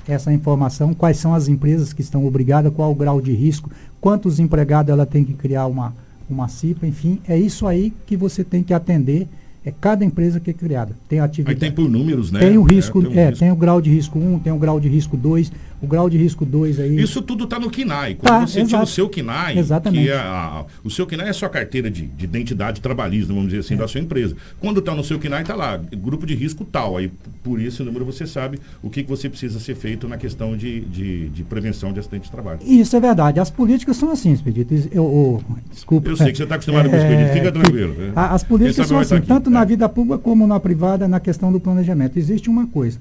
[0.08, 4.40] essa informação, quais são as empresas que estão obrigadas, qual o grau de risco, quantos
[4.40, 5.94] empregados ela tem que criar uma,
[6.30, 9.28] uma CIPA, enfim, é isso aí que você tem que atender,
[9.66, 10.96] é cada empresa que é criada.
[11.10, 11.60] Tem a Aí atividade.
[11.60, 12.40] tem por números, né?
[12.40, 13.40] Tem o risco, tem um é, risco.
[13.40, 15.52] tem o grau de risco 1, tem o grau de risco 2,
[15.82, 17.00] o grau de risco 2 aí.
[17.00, 18.16] Isso tudo está no KINAI.
[18.16, 20.04] Quando Tá, você tira o seu KINAI, Exatamente.
[20.06, 23.50] que é a- o seu KINAI é a sua carteira de, de identidade trabalhista, vamos
[23.50, 23.78] dizer assim, É.
[23.78, 24.36] da sua empresa.
[24.60, 26.98] Quando está no seu KINAI, está lá, grupo de risco tal.
[26.98, 27.12] Aí,
[27.44, 30.80] por esse número, você sabe o que, que você precisa ser feito na questão de,
[30.82, 32.60] de, de prevenção de acidente de trabalho.
[32.66, 33.40] Isso é verdade.
[33.40, 34.74] As políticas são assim, Expedito.
[34.74, 36.10] Eu, eu- desculpa.
[36.10, 37.34] Eu sei que você está acostumado com o Expedito.
[37.34, 37.96] Fica que- tranquilo.
[38.00, 38.12] é.
[38.16, 39.66] a- As políticas são estar assim, tanto na É.
[39.66, 42.18] vida pública como na privada, na questão do planejamento.
[42.18, 43.00] Existe uma coisa.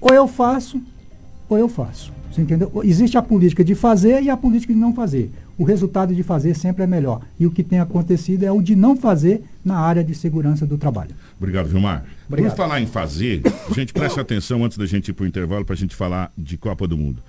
[0.00, 0.80] Ou eu faço,
[1.52, 2.12] ou eu faço.
[2.30, 2.72] Você entendeu?
[2.82, 5.30] Existe a política de fazer e a política de não fazer.
[5.58, 7.20] O resultado de fazer sempre é melhor.
[7.38, 10.78] E o que tem acontecido é o de não fazer na área de segurança do
[10.78, 11.10] trabalho.
[11.38, 12.04] Obrigado, Vilmar.
[12.26, 12.52] Obrigado.
[12.52, 13.42] Por falar em fazer,
[13.74, 16.56] gente, preste atenção antes da gente ir para o intervalo para a gente falar de
[16.56, 17.22] Copa do Mundo.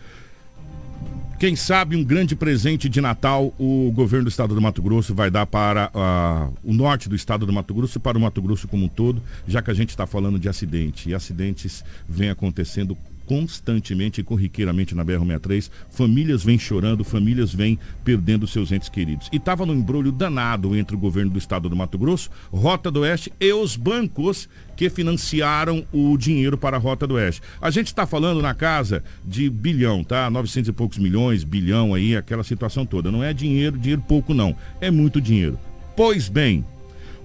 [1.38, 5.30] Quem sabe um grande presente de Natal o governo do estado do Mato Grosso vai
[5.30, 8.66] dar para ah, o norte do estado do Mato Grosso e para o Mato Grosso
[8.66, 11.10] como um todo, já que a gente está falando de acidente.
[11.10, 15.70] E acidentes vêm acontecendo constantemente e corriqueiramente na BR-63.
[15.90, 19.30] Famílias vêm chorando, famílias vêm perdendo seus entes queridos.
[19.32, 23.02] E estava no embrulho danado entre o governo do estado do Mato Grosso, Rota do
[23.02, 27.42] Oeste e os bancos que financiaram o dinheiro para a Rota do Oeste.
[27.62, 30.30] A gente está falando na casa de bilhão, tá?
[30.30, 33.12] 900 e poucos milhões, bilhão aí, aquela situação toda.
[33.12, 34.56] Não é dinheiro, dinheiro pouco não.
[34.82, 35.60] É muito dinheiro.
[35.96, 36.66] Pois bem,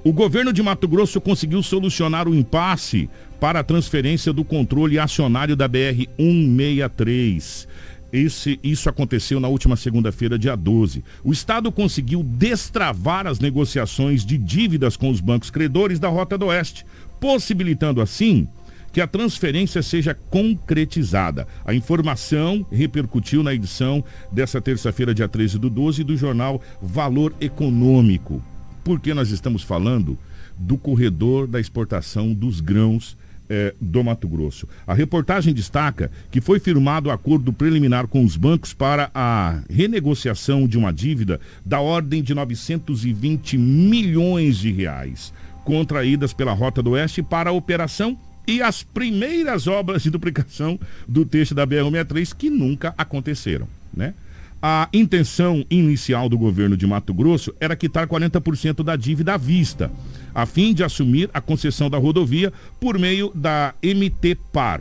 [0.05, 3.11] o governo de Mato Grosso conseguiu solucionar o impasse
[3.41, 7.67] para a transferência do controle acionário da BR-163.
[8.13, 11.05] Esse, isso aconteceu na última segunda-feira, dia 12.
[11.23, 16.47] O Estado conseguiu destravar as negociações de dívidas com os bancos credores da Rota do
[16.47, 16.87] Oeste,
[17.21, 18.49] possibilitando assim
[18.93, 21.47] que a transferência seja concretizada.
[21.65, 28.43] A informação repercutiu na edição dessa terça-feira, dia 13 do 12, do jornal Valor Econômico.
[28.83, 30.19] Porque nós estamos falando
[30.57, 33.17] do corredor da exportação dos grãos
[33.49, 34.69] eh, do Mato Grosso.
[34.87, 40.77] A reportagem destaca que foi firmado acordo preliminar com os bancos para a renegociação de
[40.77, 45.33] uma dívida da ordem de 920 milhões de reais,
[45.65, 51.25] contraídas pela Rota do Oeste para a operação e as primeiras obras de duplicação do
[51.27, 54.15] texto da BR-63 que nunca aconteceram, né?
[54.61, 59.89] A intenção inicial do governo de Mato Grosso era quitar 40% da dívida à vista,
[60.35, 64.81] a fim de assumir a concessão da rodovia por meio da MT Par.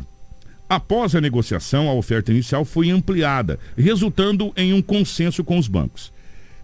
[0.68, 6.12] Após a negociação, a oferta inicial foi ampliada, resultando em um consenso com os bancos.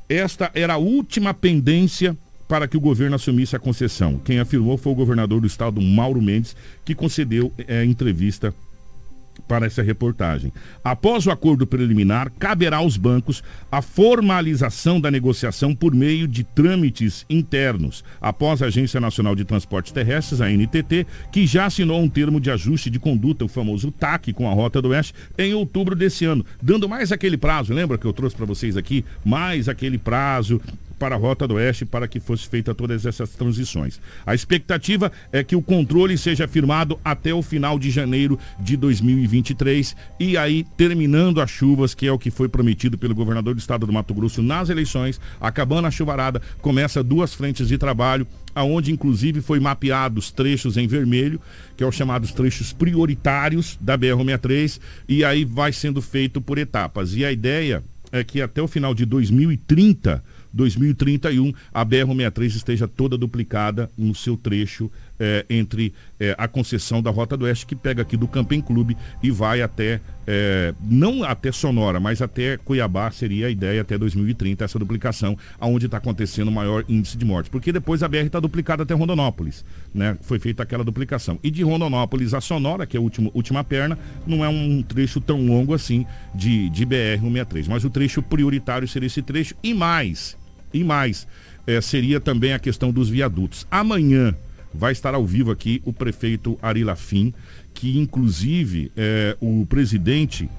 [0.09, 4.19] Esta era a última pendência para que o governo assumisse a concessão.
[4.25, 8.53] Quem afirmou foi o governador do estado, Mauro Mendes, que concedeu é, entrevista
[9.47, 10.51] para essa reportagem.
[10.83, 17.25] Após o acordo preliminar, caberá aos bancos a formalização da negociação por meio de trâmites
[17.29, 22.39] internos, após a Agência Nacional de Transportes Terrestres, a NTT, que já assinou um termo
[22.39, 26.25] de ajuste de conduta, o famoso TAC, com a Rota do Oeste, em outubro desse
[26.25, 29.03] ano, dando mais aquele prazo, lembra que eu trouxe para vocês aqui?
[29.23, 30.61] Mais aquele prazo
[31.03, 33.99] para a Rota do Oeste para que fosse feita todas essas transições.
[34.25, 39.97] A expectativa é que o controle seja firmado até o final de janeiro de 2023
[40.17, 43.85] e aí terminando as chuvas, que é o que foi prometido pelo governador do estado
[43.85, 48.25] do Mato Grosso nas eleições, acabando a chuvarada, começa duas frentes de trabalho
[48.55, 51.41] aonde inclusive foi mapeados trechos em vermelho,
[51.75, 54.79] que é os chamados trechos prioritários da BR-63,
[55.09, 57.13] e aí vai sendo feito por etapas.
[57.13, 57.83] E a ideia
[58.13, 60.23] é que até o final de 2030
[60.53, 67.09] 2031 a BR-63 esteja toda duplicada no seu trecho é, entre é, a concessão da
[67.09, 71.51] Rota do Oeste, que pega aqui do Camping Clube e vai até, é, não até
[71.51, 76.51] Sonora, mas até Cuiabá, seria a ideia até 2030, essa duplicação, aonde está acontecendo o
[76.51, 77.49] maior índice de mortes.
[77.49, 80.17] Porque depois a BR está duplicada até Rondonópolis, né?
[80.21, 81.39] Foi feita aquela duplicação.
[81.43, 83.97] E de Rondonópolis a Sonora, que é a última, última perna,
[84.27, 87.65] não é um trecho tão longo assim de, de BR-163.
[87.69, 90.35] Mas o trecho prioritário seria esse trecho e mais
[90.73, 91.27] e mais,
[91.65, 93.65] é, seria também a questão dos viadutos.
[93.69, 94.35] Amanhã
[94.73, 97.33] vai estar ao vivo aqui o prefeito Ari Lafim,
[97.73, 100.49] que inclusive é o presidente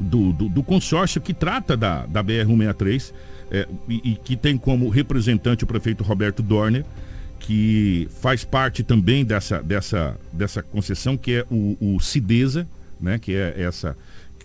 [0.00, 3.12] do, do, do, consórcio que trata da, da BR-163
[3.50, 6.84] é, e, e, que tem como representante o prefeito Roberto Dorner,
[7.38, 12.66] que faz parte também dessa, dessa, dessa concessão, que é o, o Cidesa,
[13.00, 13.96] né, que é essa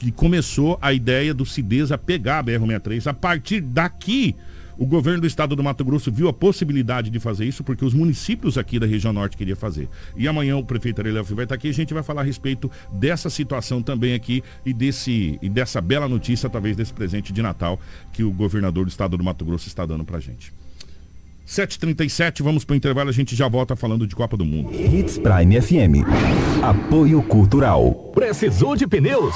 [0.02, 3.06] que começou a ideia do Cidesa pegar a BR-163.
[3.06, 4.36] A partir daqui,
[4.82, 7.94] o governo do estado do Mato Grosso viu a possibilidade de fazer isso porque os
[7.94, 9.88] municípios aqui da região norte queriam fazer.
[10.18, 12.70] E amanhã o prefeito Arelef vai estar aqui e a gente vai falar a respeito
[12.92, 17.80] dessa situação também aqui e, desse, e dessa bela notícia, talvez desse presente de Natal
[18.12, 20.52] que o governador do estado do Mato Grosso está dando pra gente.
[21.48, 24.74] 7h37, vamos para o intervalo, a gente já volta falando de Copa do Mundo.
[24.74, 26.08] Hits Prime FM.
[26.64, 28.12] Apoio Cultural.
[28.16, 29.36] Precisou de pneus?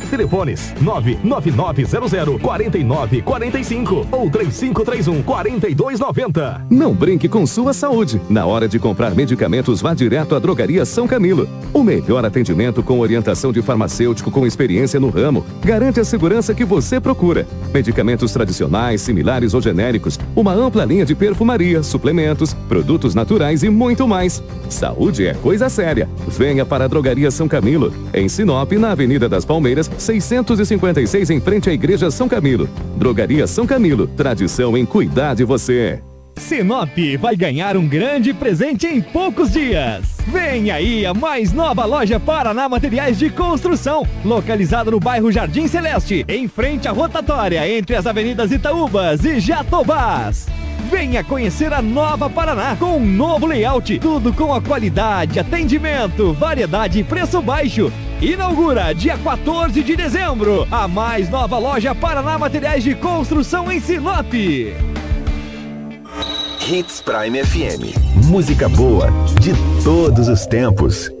[0.11, 6.65] Telefones 99900 4945 ou 3531 4290.
[6.69, 8.21] Não brinque com sua saúde.
[8.29, 11.47] Na hora de comprar medicamentos, vá direto à Drogaria São Camilo.
[11.73, 16.65] O melhor atendimento com orientação de farmacêutico com experiência no ramo garante a segurança que
[16.65, 17.47] você procura.
[17.73, 24.05] Medicamentos tradicionais, similares ou genéricos, uma ampla linha de perfumaria, suplementos, produtos naturais e muito
[24.05, 24.43] mais.
[24.69, 26.09] Saúde é coisa séria.
[26.27, 31.69] Venha para a Drogaria São Camilo, em Sinop, na Avenida das Palmeiras, 656 em frente
[31.69, 32.69] à Igreja São Camilo.
[32.97, 36.01] Drogaria São Camilo, tradição em cuidar de você.
[36.37, 40.17] Sinop vai ganhar um grande presente em poucos dias.
[40.27, 46.25] Vem aí a mais nova loja Paraná Materiais de Construção, localizada no bairro Jardim Celeste,
[46.27, 50.47] em frente à rotatória entre as avenidas Itaúbas e Jatobás.
[50.91, 56.99] Venha conhecer a nova Paraná com um novo layout, tudo com a qualidade, atendimento, variedade
[56.99, 57.89] e preço baixo.
[58.21, 64.33] Inaugura dia 14 de dezembro a mais nova loja Paraná Materiais de Construção em Sinop.
[66.69, 67.95] Hits Prime FM.
[68.25, 71.20] Música boa de todos os tempos.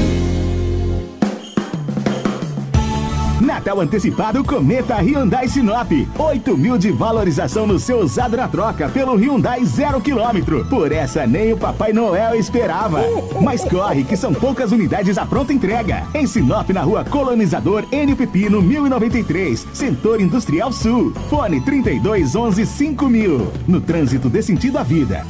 [3.61, 5.91] Natal antecipado Cometa Hyundai Sinop.
[6.17, 10.65] 8 mil de valorização no seu usado na troca pelo Hyundai zero quilômetro.
[10.65, 13.03] Por essa nem o Papai Noel esperava.
[13.39, 16.07] Mas corre que são poucas unidades à pronta entrega.
[16.15, 21.13] Em Sinop, na rua Colonizador N Pepino 1093, Setor Industrial Sul.
[21.29, 23.47] Fone 32 11 5000.
[23.67, 25.23] No trânsito dê sentido à vida.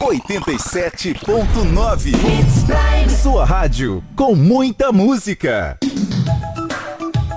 [0.00, 2.12] 87.9
[3.22, 5.78] Sua rádio com muita música.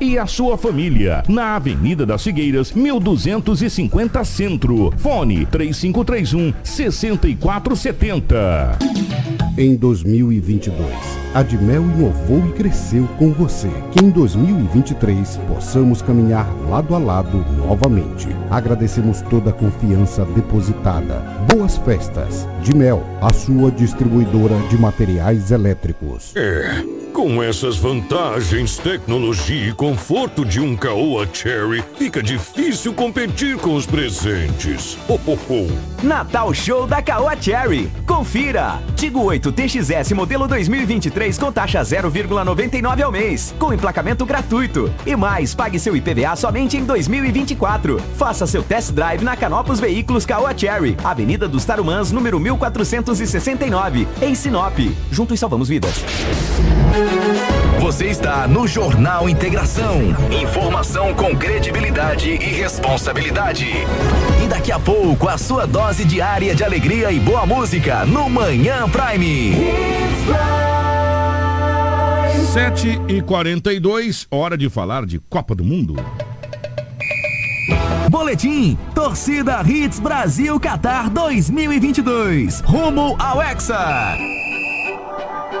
[0.00, 1.22] e a sua família.
[1.28, 4.92] Na Avenida das Figueiras, 1250 Centro.
[4.96, 8.78] Fone 3531 6470.
[9.56, 10.88] Em 2022,
[11.34, 13.68] a Dimel inovou e cresceu com você.
[13.90, 18.28] Que em 2023 possamos caminhar lado a lado novamente.
[18.50, 21.20] Agradecemos toda a confiança depositada.
[21.54, 22.48] Boas festas.
[22.62, 26.34] Dimel, a sua distribuidora de materiais elétricos.
[26.34, 26.82] É,
[27.22, 33.86] com essas vantagens, tecnologia e conforto de um Caoa Cherry, fica difícil competir com os
[33.86, 34.98] presentes.
[35.08, 35.70] Ho, ho, ho.
[36.02, 37.88] Natal Show da Caoa Cherry.
[38.08, 38.82] Confira!
[38.96, 44.92] Tigo 8 TXS modelo 2023 com taxa 0,99 ao mês, com emplacamento gratuito.
[45.06, 48.00] E mais, pague seu IPVA somente em 2024.
[48.16, 54.34] Faça seu test drive na Canopus Veículos Caoa Cherry, Avenida dos Tarumãs, número 1469, em
[54.34, 54.76] Sinop.
[55.12, 56.02] Juntos salvamos vidas.
[57.80, 60.00] Você está no Jornal Integração.
[60.30, 63.66] Informação com credibilidade e responsabilidade.
[64.42, 68.88] E daqui a pouco, a sua dose diária de alegria e boa música no Manhã
[68.88, 69.52] Prime.
[72.52, 75.96] 7 e 42 hora de falar de Copa do Mundo.
[78.10, 82.60] Boletim Torcida Hits Brasil Qatar 2022.
[82.60, 84.41] Rumo ao Hexa.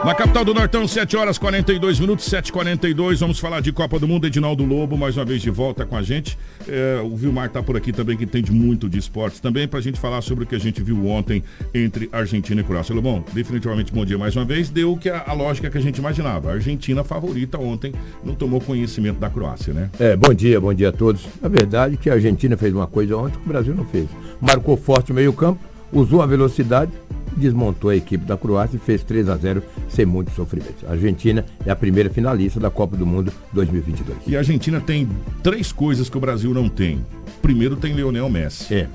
[0.04, 3.18] Na capital do Nortão, 7 horas 42 minutos, 7h42.
[3.20, 4.26] Vamos falar de Copa do Mundo.
[4.26, 6.36] Edinaldo Lobo, mais uma vez de volta com a gente.
[6.66, 10.00] É, o Vilmar tá por aqui também, que entende muito de esportes também, pra gente
[10.00, 12.92] falar sobre o que a gente viu ontem entre Argentina e Croácia.
[12.92, 14.68] Lobão, definitivamente bom dia mais uma vez.
[14.70, 16.50] Deu que a, a lógica que a gente imaginava.
[16.50, 17.94] A Argentina favorita ontem
[18.24, 19.88] não tomou conhecimento da Croácia, né?
[20.00, 21.24] É, bom dia, bom dia a todos.
[21.40, 24.08] Na verdade, que a Argentina fez uma coisa ontem que o Brasil não fez.
[24.40, 25.60] Marcou forte o meio-campo,
[25.92, 26.90] usou a velocidade,
[27.36, 30.86] desmontou a equipe da Croácia e fez 3 a 0 sem muito sofrimento.
[30.86, 34.18] A Argentina é a primeira finalista da Copa do Mundo 2022.
[34.26, 35.08] E a Argentina tem
[35.42, 37.04] três coisas que o Brasil não tem.
[37.40, 38.72] Primeiro tem Lionel Messi.
[38.72, 38.88] É.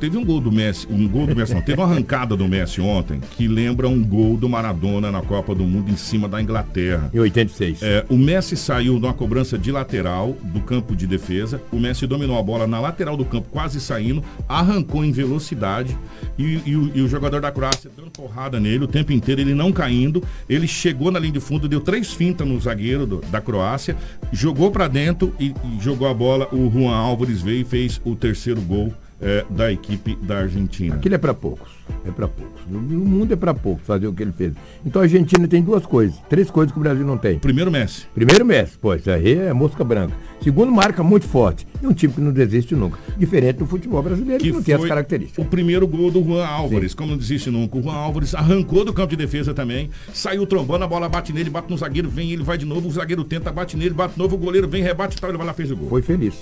[0.00, 2.80] Teve um gol do Messi, um gol do Messi não, teve uma arrancada do Messi
[2.80, 7.10] ontem que lembra um gol do Maradona na Copa do Mundo em cima da Inglaterra.
[7.12, 7.82] Em 86.
[7.82, 11.60] É, o Messi saiu numa cobrança de lateral do campo de defesa.
[11.72, 15.96] O Messi dominou a bola na lateral do campo, quase saindo, arrancou em velocidade
[16.38, 19.54] e, e o, e o jogador da Croácia dando porrada nele o tempo inteiro, ele
[19.54, 20.22] não caindo.
[20.48, 23.96] Ele chegou na linha de fundo, deu três fintas no zagueiro do- da Croácia,
[24.32, 26.48] jogou pra dentro e, e jogou a bola.
[26.52, 28.92] O Juan Álvares veio e fez o terceiro gol
[29.24, 30.96] é, da equipe da Argentina.
[30.96, 31.72] Aquilo é para poucos.
[32.06, 32.60] É para poucos.
[32.68, 34.52] No mundo é para poucos fazer o que ele fez.
[34.84, 37.38] Então a Argentina tem duas coisas, três coisas que o Brasil não tem.
[37.38, 38.06] Primeiro Messi.
[38.14, 40.14] Primeiro Messi, pô, isso aí é mosca branca.
[40.42, 41.66] Segundo, marca muito forte.
[41.82, 42.98] E um time que não desiste nunca.
[43.16, 45.42] Diferente do futebol brasileiro, que, não tem as características.
[45.42, 47.78] O primeiro gol do Juan Álvares, como não desiste nunca.
[47.78, 51.48] O Juan Álvares arrancou do campo de defesa também, saiu trombando, a bola bate nele,
[51.48, 54.36] bate no zagueiro, vem, ele vai de novo, o zagueiro tenta, bate nele, bate novo,
[54.36, 55.88] o goleiro vem, rebate e tal, ele vai lá fez o gol.
[55.88, 56.34] Foi feliz.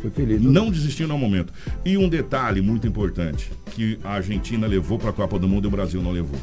[0.00, 0.40] Foi feliz.
[0.40, 1.52] Não desistiu no momento.
[1.84, 5.68] E um detalhe muito importante que a Argentina levou para a Copa do Mundo e
[5.68, 6.38] o Brasil não levou.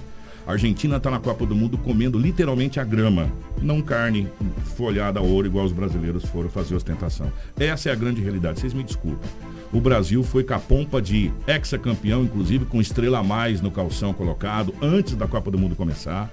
[0.45, 3.31] A Argentina está na Copa do Mundo comendo literalmente a grama,
[3.61, 4.27] não carne
[4.75, 7.31] folhada a ouro igual os brasileiros foram fazer ostentação.
[7.57, 9.29] Essa é a grande realidade, vocês me desculpem.
[9.71, 14.13] O Brasil foi com a pompa de ex-campeão, inclusive com estrela a mais no calção
[14.13, 16.29] colocado, antes da Copa do Mundo começar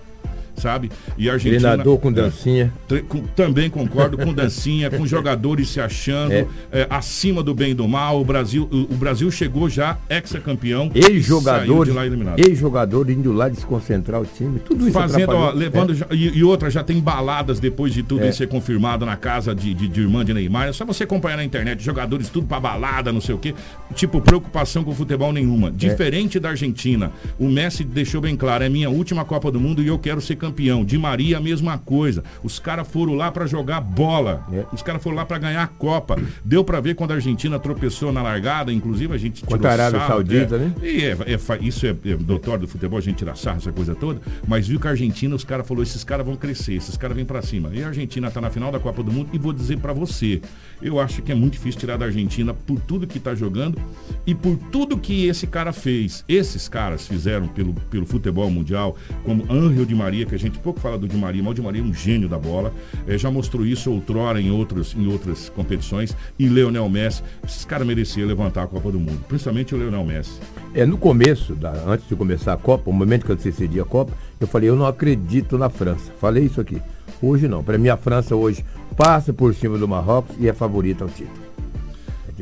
[0.60, 0.90] sabe?
[1.18, 1.60] E a Argentina.
[1.60, 2.72] Treinador com dancinha.
[2.90, 6.46] É, com, também concordo com dancinha, com jogadores se achando É.
[6.72, 8.20] é, acima do bem e do mal.
[8.20, 10.90] O Brasil, o, o Brasil chegou já ex-campeão.
[10.94, 12.38] E saiu jogadores, de lá eliminado.
[12.40, 15.96] e jogador indo lá desconcentrar o time, tudo isso Fazendo, ó, levando É.
[15.96, 18.28] já- e, e outra, já tem baladas depois de tudo É.
[18.28, 20.68] isso ser confirmado na casa de, de, de irmã de Neymar.
[20.68, 23.54] É só você acompanhar na internet, jogadores tudo pra balada, não sei o quê.
[23.94, 25.70] Tipo, preocupação com futebol nenhuma.
[25.70, 29.86] Diferente da Argentina, o Messi deixou bem claro, é minha última Copa do Mundo e
[29.88, 30.49] eu quero ser campeão.
[30.84, 32.22] De Maria, a mesma coisa.
[32.42, 34.46] Os caras foram lá pra jogar bola.
[34.72, 36.18] Os caras foram lá pra ganhar a Copa.
[36.44, 40.00] Deu pra ver quando a Argentina tropeçou na largada, inclusive a gente Contra a Arábia
[40.00, 40.58] sarro, Saudita, é.
[40.58, 40.74] né?
[40.82, 43.94] E é- é isso é, é doutor do futebol, a gente tira sarro, essa coisa
[43.94, 44.20] toda.
[44.46, 47.24] Mas viu que a Argentina, os caras falaram, esses caras vão crescer, esses caras vêm
[47.24, 47.70] pra cima.
[47.72, 50.40] E a Argentina tá na final da Copa do Mundo e vou dizer pra você,
[50.82, 53.78] eu acho que é muito difícil tirar da Argentina por tudo que tá jogando
[54.26, 56.24] e por tudo que esse cara fez.
[56.28, 60.80] Esses caras fizeram pelo, pelo futebol mundial, como Angel Di Maria, que a gente pouco
[60.80, 62.72] fala do Di Maria, mas o Di Maria é um gênio da bola.
[63.06, 66.16] Eh, já mostrou isso outrora em, outros, em outras competições.
[66.38, 70.40] E Leonel Messi, esses caras mereciam levantar a Copa do Mundo, principalmente o Leonel Messi.
[70.74, 73.84] É, no começo, da- antes de começar a Copa, o momento que eu decidi a
[73.84, 76.12] Copa, eu falei, eu não acredito na França.
[76.20, 76.80] Falei isso aqui.
[77.22, 77.62] Hoje não.
[77.62, 78.64] Para mim, a França hoje
[78.96, 81.49] passa por cima do Marrocos e é favorita ao título.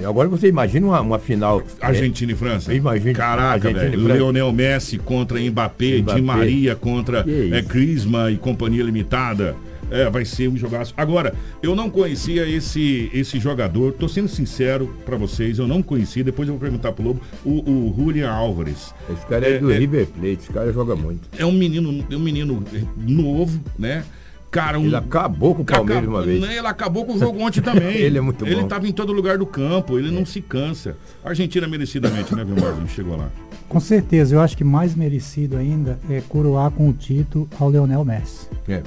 [0.04, 1.62] Agora você imagina uma, uma final.
[1.80, 2.72] Argentina e França.
[2.72, 3.14] Imagina.
[3.14, 4.06] Caraca, velho.
[4.06, 6.14] Leonel Messi contra Mbappé, Mbappé.
[6.14, 9.56] Di Maria contra é, Crisma e Companhia Limitada.
[9.90, 10.92] É, vai ser um jogaço.
[10.96, 16.22] Agora, eu não conhecia esse, esse jogador, tô sendo sincero pra vocês, eu não conhecia,
[16.22, 18.94] depois eu vou perguntar pro Lobo, o, o Julian Álvares.
[19.10, 21.26] Esse cara é, do River Plate, esse cara joga muito.
[21.38, 22.62] É um menino, é um menino
[22.98, 24.04] novo, né?
[24.50, 24.84] Cara, um...
[24.84, 26.40] Ele acabou com o Palmeiras Acabou- uma vez.
[26.40, 27.96] né, Ele acabou com o jogo ontem também.
[28.00, 28.62] Ele é muito Ele bom.
[28.62, 30.96] estava em todo lugar do campo, ele não se cansa.
[31.24, 32.74] A Argentina merecidamente, né, Vilmar?
[32.78, 33.28] Ele chegou lá.
[33.68, 38.02] Com certeza, eu acho que mais merecido ainda é coroar com o título ao Leonel
[38.04, 38.48] Messi.
[38.66, 38.82] É.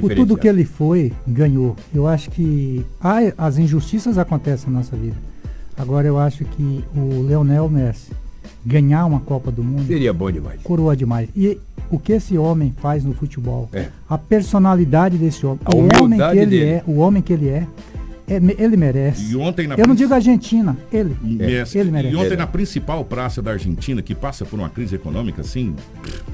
[0.00, 1.76] Por tudo que ele foi, ganhou.
[1.94, 5.14] Eu acho que há, as injustiças acontecem na nossa vida.
[5.78, 8.10] Agora eu acho que o Leonel Messi
[8.64, 10.60] ganhar uma Copa do Mundo Seria bom demais.
[10.62, 11.28] coroa demais.
[11.36, 11.58] E
[11.90, 13.88] o que esse homem faz no futebol, É.
[14.08, 16.64] a personalidade desse homem, A o homem que ele dele.
[16.64, 17.66] é, o homem que ele é,
[18.26, 19.30] é ele merece.
[19.32, 21.14] E ontem na Eu não digo Argentina, ele.
[21.22, 21.76] Messi.
[21.78, 22.14] Ele merece.
[22.14, 25.74] E ontem na principal praça da Argentina, que passa por uma crise econômica assim,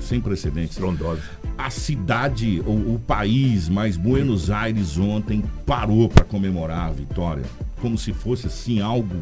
[0.01, 0.77] sem precedentes.
[0.79, 1.21] Frondosa.
[1.59, 7.43] A cidade, o, o país, mais Buenos Aires ontem parou para comemorar a vitória.
[7.81, 9.17] Como se fosse assim algo.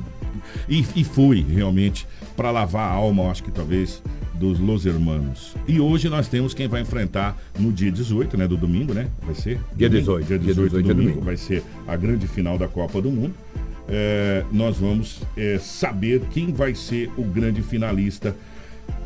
[0.68, 2.06] E, e foi realmente
[2.36, 4.02] para lavar a alma, eu acho que talvez,
[4.34, 5.54] dos Los Hermanos.
[5.66, 8.46] E hoje nós temos quem vai enfrentar no dia 18, né?
[8.46, 9.08] Do domingo, né?
[9.22, 9.60] Vai ser?
[9.74, 10.18] Dia Domingo?
[10.18, 11.24] 18, Dia dia 18, 18 é domingo, domingo.
[11.24, 13.34] vai ser a grande final da Copa do Mundo.
[13.88, 18.36] É, nós vamos é, saber quem vai ser o grande finalista.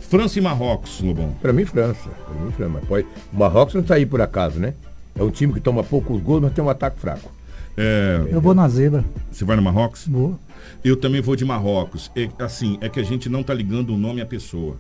[0.00, 1.32] França e Marrocos, Lobão.
[1.40, 2.11] Pra mim, França.
[2.11, 2.72] Pra mim, França.
[2.74, 3.07] Mas pode...
[3.32, 4.74] O Marrocos não tá aí por acaso, né?
[5.14, 7.30] É um time que toma poucos gols, mas tem um ataque fraco.
[7.76, 9.04] É, Eu vou na zebra.
[9.30, 10.06] Você vai no Marrocos?
[10.06, 10.38] Vou.
[10.84, 12.10] Eu também vou de Marrocos.
[12.16, 14.76] É, assim, é que a gente não tá ligando o nome à pessoa.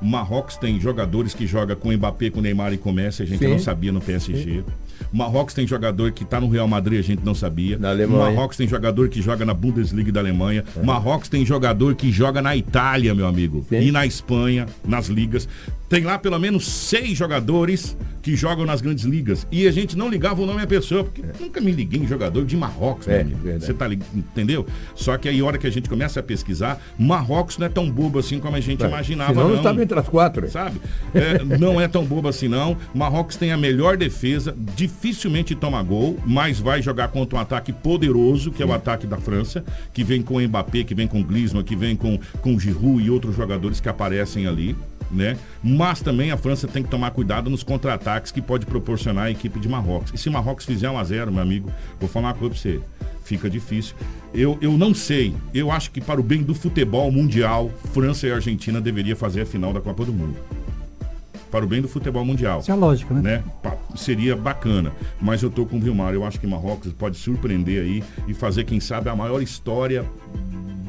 [0.00, 3.40] O Marrocos tem jogadores que joga com Mbappé, com Neymar e com Messi, a gente
[3.40, 3.48] Sim.
[3.48, 4.62] não sabia no PSG.
[5.12, 7.76] O Marrocos tem jogador que tá no Real Madrid, a gente não sabia.
[7.78, 8.30] Na Alemanha.
[8.30, 10.64] O Marrocos tem jogador que joga na Bundesliga da Alemanha.
[10.76, 13.66] O Marrocos tem jogador que joga na Itália, meu amigo.
[13.72, 15.48] E na Espanha, nas ligas.
[15.88, 17.96] Tem lá pelo menos seis jogadores
[18.28, 19.46] que jogam nas grandes ligas.
[19.50, 22.44] E a gente não ligava o nome à pessoa, porque nunca me liguei em jogador
[22.44, 23.24] de Marrocos, É.
[23.58, 24.66] Você tá lig- entendeu?
[24.94, 27.90] Só que aí, a hora que a gente começa a pesquisar, Marrocos não é tão
[27.90, 29.56] bobo assim como a gente É, imaginava, senão não não.
[29.56, 30.46] estava entre as quatro.
[30.50, 30.78] Sabe?
[31.14, 32.76] É, não é tão bobo assim, não.
[32.94, 38.50] Marrocos tem a melhor defesa, dificilmente toma gol, mas vai jogar contra um ataque poderoso,
[38.50, 39.64] que é o ataque da França,
[39.94, 42.60] que vem com o Mbappé, que vem com o Griezmann, que vem com, com o
[42.60, 44.76] Giroud e outros jogadores que aparecem ali.
[45.10, 45.38] Né?
[45.62, 49.58] Mas também a França tem que tomar cuidado nos contra-ataques que pode proporcionar a equipe
[49.58, 50.12] de Marrocos.
[50.14, 52.80] E se Marrocos fizer 1 a 0 meu amigo, vou falar uma coisa pra você.
[53.24, 53.94] Fica difícil.
[54.32, 55.34] Eu, eu não sei.
[55.52, 59.46] Eu acho que para o bem do futebol mundial, França e Argentina deveria fazer a
[59.46, 60.36] final da Copa do Mundo.
[61.50, 62.60] Para o bem do futebol mundial.
[62.60, 63.42] Isso é lógico, né?
[63.62, 63.74] né?
[63.96, 64.92] Seria bacana.
[65.20, 66.12] Mas eu tô com o Vilmar.
[66.12, 70.04] Eu acho que Marrocos pode surpreender aí e fazer, quem sabe, a maior história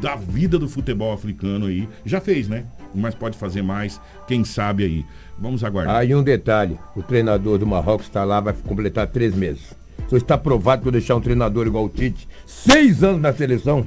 [0.02, 1.88] da vida do futebol africano aí.
[2.06, 2.66] Já fez, né?
[2.94, 5.06] Mas pode fazer mais, quem sabe aí.
[5.38, 5.96] Vamos aguardar.
[5.96, 9.78] Aí um detalhe, o treinador do Marrocos está lá, vai completar três meses.
[10.08, 13.86] Se está provado que eu deixar um treinador igual o Tite, seis anos na seleção,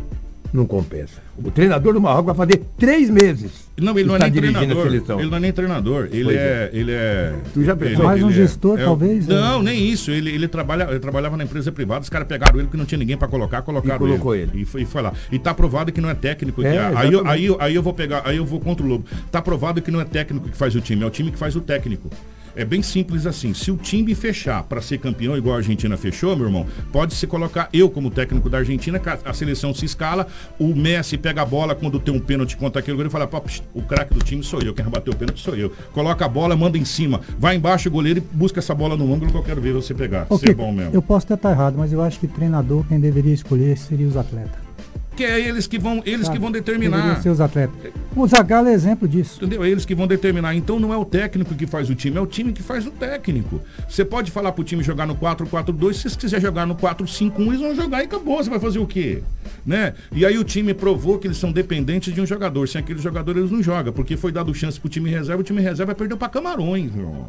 [0.52, 1.22] Não compensa.
[1.42, 3.70] O treinador do Marrocos vai fazer três meses.
[3.80, 4.86] Não, ele não é nem treinador.
[4.86, 6.08] Ele não é nem treinador.
[6.12, 7.34] Ele Pois é, Ele é.
[7.54, 8.04] Tu já ele- pensou?
[8.04, 9.32] Mais um ele é- gestor, é talvez, é.
[9.32, 10.10] Não, nem isso.
[10.10, 12.98] Ele, ele, trabalha, ele trabalhava na empresa privada, os caras pegaram ele porque não tinha
[12.98, 14.60] ninguém pra colocar, colocaram E colocou ele.
[14.60, 15.14] E foi, e foi lá.
[15.30, 16.60] E tá provado que não é técnico.
[16.60, 18.84] que É, é- aí, eu, aí, eu, aí eu vou pegar, aí eu vou contra
[18.84, 19.06] o Lobo.
[19.30, 21.56] Tá provado que não é técnico que faz o time, é o time que faz
[21.56, 22.10] o técnico.
[22.54, 23.54] É bem simples assim.
[23.54, 27.26] Se o time fechar para ser campeão, igual a Argentina fechou, meu irmão, pode se
[27.26, 30.26] colocar eu como técnico da Argentina, a seleção se escala,
[30.58, 33.40] o Messi pega a bola quando tem um pênalti contra aquele goleiro e fala, "Pô,
[33.40, 35.72] psh, o craque do time sou eu, quem bateu o pênalti sou eu.
[35.92, 39.12] Coloca a bola, manda em cima, vai embaixo o goleiro e busca essa bola no
[39.12, 40.26] ângulo que eu quero ver você pegar.
[40.28, 40.94] Ok, Ser bom mesmo.
[40.94, 44.16] Eu posso até estar errado, mas eu acho que treinador quem deveria escolher seria os
[44.16, 44.71] atletas.
[45.16, 46.38] Que é eles que vão, eles sabe?
[46.38, 47.20] que vão determinar.
[47.20, 47.92] ser os atletas.
[48.16, 49.36] O Zagallo é exemplo disso.
[49.36, 49.62] Entendeu?
[49.62, 50.54] É eles que vão determinar.
[50.54, 52.90] Então não é o técnico que faz o time, é o time que faz o
[52.90, 53.60] técnico.
[53.88, 57.74] Você pode falar pro time jogar no 4-4-2, se quiser jogar no 4-5-1, eles vão
[57.74, 58.42] jogar e acabou.
[58.42, 59.22] Você vai fazer o quê?
[59.64, 59.94] Né?
[60.10, 62.66] E aí o time provou que eles são dependentes de um jogador.
[62.68, 65.60] Sem aquele jogador eles não jogam, porque foi dado chance pro time reserva, o time
[65.60, 67.26] reserva perdeu para Camarões, meu.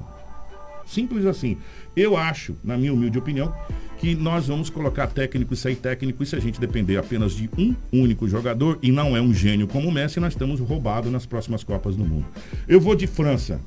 [0.86, 1.57] Simples assim.
[1.95, 3.53] Eu acho, na minha humilde opinião,
[3.99, 7.49] que nós vamos colocar técnico e sair técnico e se a gente depender apenas de
[7.57, 11.25] um único jogador e não é um gênio como o Messi, nós estamos roubados nas
[11.25, 12.25] próximas Copas do Mundo.
[12.67, 13.61] Eu vou de França.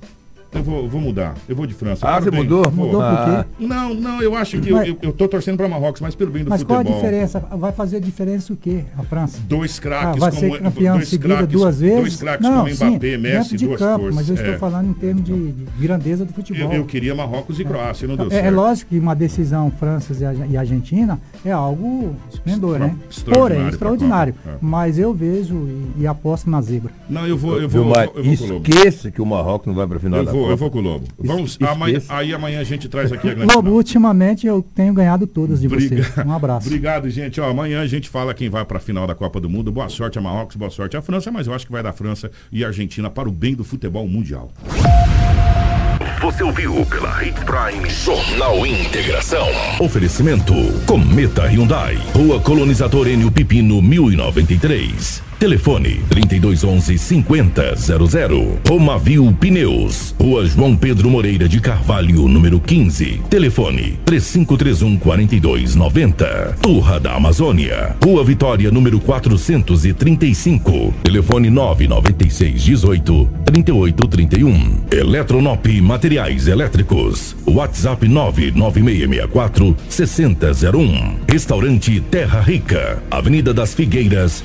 [0.57, 1.35] Eu vou, vou mudar.
[1.49, 2.07] Eu vou de França.
[2.09, 2.41] Ah, você bem.
[2.41, 2.71] mudou?
[2.71, 3.65] Mudou por quê?
[3.67, 6.31] Não, não, eu acho que eu, Mas- eu, eu tô torcendo para Marrocos, mas pelo
[6.31, 6.99] bem do Mas qual futebol.
[6.99, 7.41] a diferença?
[7.41, 8.85] Vai fazer diferença o quê?
[8.99, 9.39] A França?
[9.49, 11.99] Dois craques Ah, vai como ser campeão dois seguida craques- duas vezes?
[12.01, 14.15] Dois craques não, como sim, Mbappé, Messi, dentro de duas campo, forças.
[14.15, 14.59] mas eu estou É.
[14.59, 16.73] falando em termos de, de grandeza do futebol.
[16.73, 18.47] Eu, eu queria Marrocos e Croácia, não deu É, certo.
[18.47, 20.13] é lógico que uma decisão França
[20.51, 22.97] e Argentina é algo esplendor, né?
[23.09, 24.35] extraordinário Porém, pra extraordinário.
[24.47, 24.51] É.
[24.61, 26.91] Mas eu vejo e, e aposto na zebra.
[27.09, 28.11] Não, eu vou, eu vou, Mário?
[28.17, 28.69] eu vou com o Lobo.
[28.69, 30.53] Esqueça que o Marrocos não vai para a final Eu da vou, Copa.
[30.53, 31.07] eu vou com o Lobo.
[31.19, 35.27] Vamos, amanhã, aí amanhã a gente traz aqui a grande Lobo, ultimamente eu tenho ganhado
[35.27, 36.01] todas de você.
[36.27, 36.67] Um abraço.
[36.69, 37.41] Obrigado, gente.
[37.41, 39.71] Ó, amanhã a gente fala quem vai para a final da Copa do Mundo.
[39.71, 42.31] Boa sorte a Marrocos, boa sorte a França, mas eu acho que vai dar França
[42.51, 44.51] e Argentina para o bem do futebol mundial.
[46.21, 49.47] Você ouviu pela Hits Prime Jornal Integração.
[49.79, 50.55] Oferecimento
[50.87, 51.99] Cometa Hyundai.
[52.15, 55.23] Rua Colonizador Enio Pipino 1093.
[55.39, 58.59] Telefone 3211 5000.
[58.67, 60.15] Romavil Pneus.
[60.19, 63.21] Rua João Pedro Moreira de Carvalho, número 15.
[63.29, 66.57] Telefone 3531 4290.
[66.63, 67.95] Turra da Amazônia.
[68.03, 70.95] Rua Vitória, número 435.
[71.05, 74.85] Telefone 996 18 3831.
[74.91, 77.37] Eletronop Materiais Elétricos.
[77.47, 81.17] WhatsApp 99664 6001.
[81.29, 83.03] Restaurante Terra Rica.
[83.11, 84.43] Avenida das Figueiras,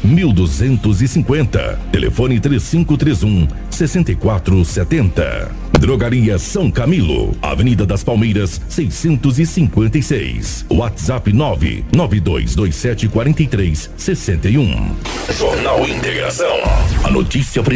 [0.81, 1.79] 1250.
[1.91, 5.51] Telefone 3531 6470.
[5.79, 7.35] Drogaria São Camilo.
[7.41, 10.65] Avenida das Palmeiras, 656.
[10.69, 14.95] WhatsApp 99227 4361.
[15.37, 16.57] Jornal Integração.
[17.03, 17.71] A notícia precisa.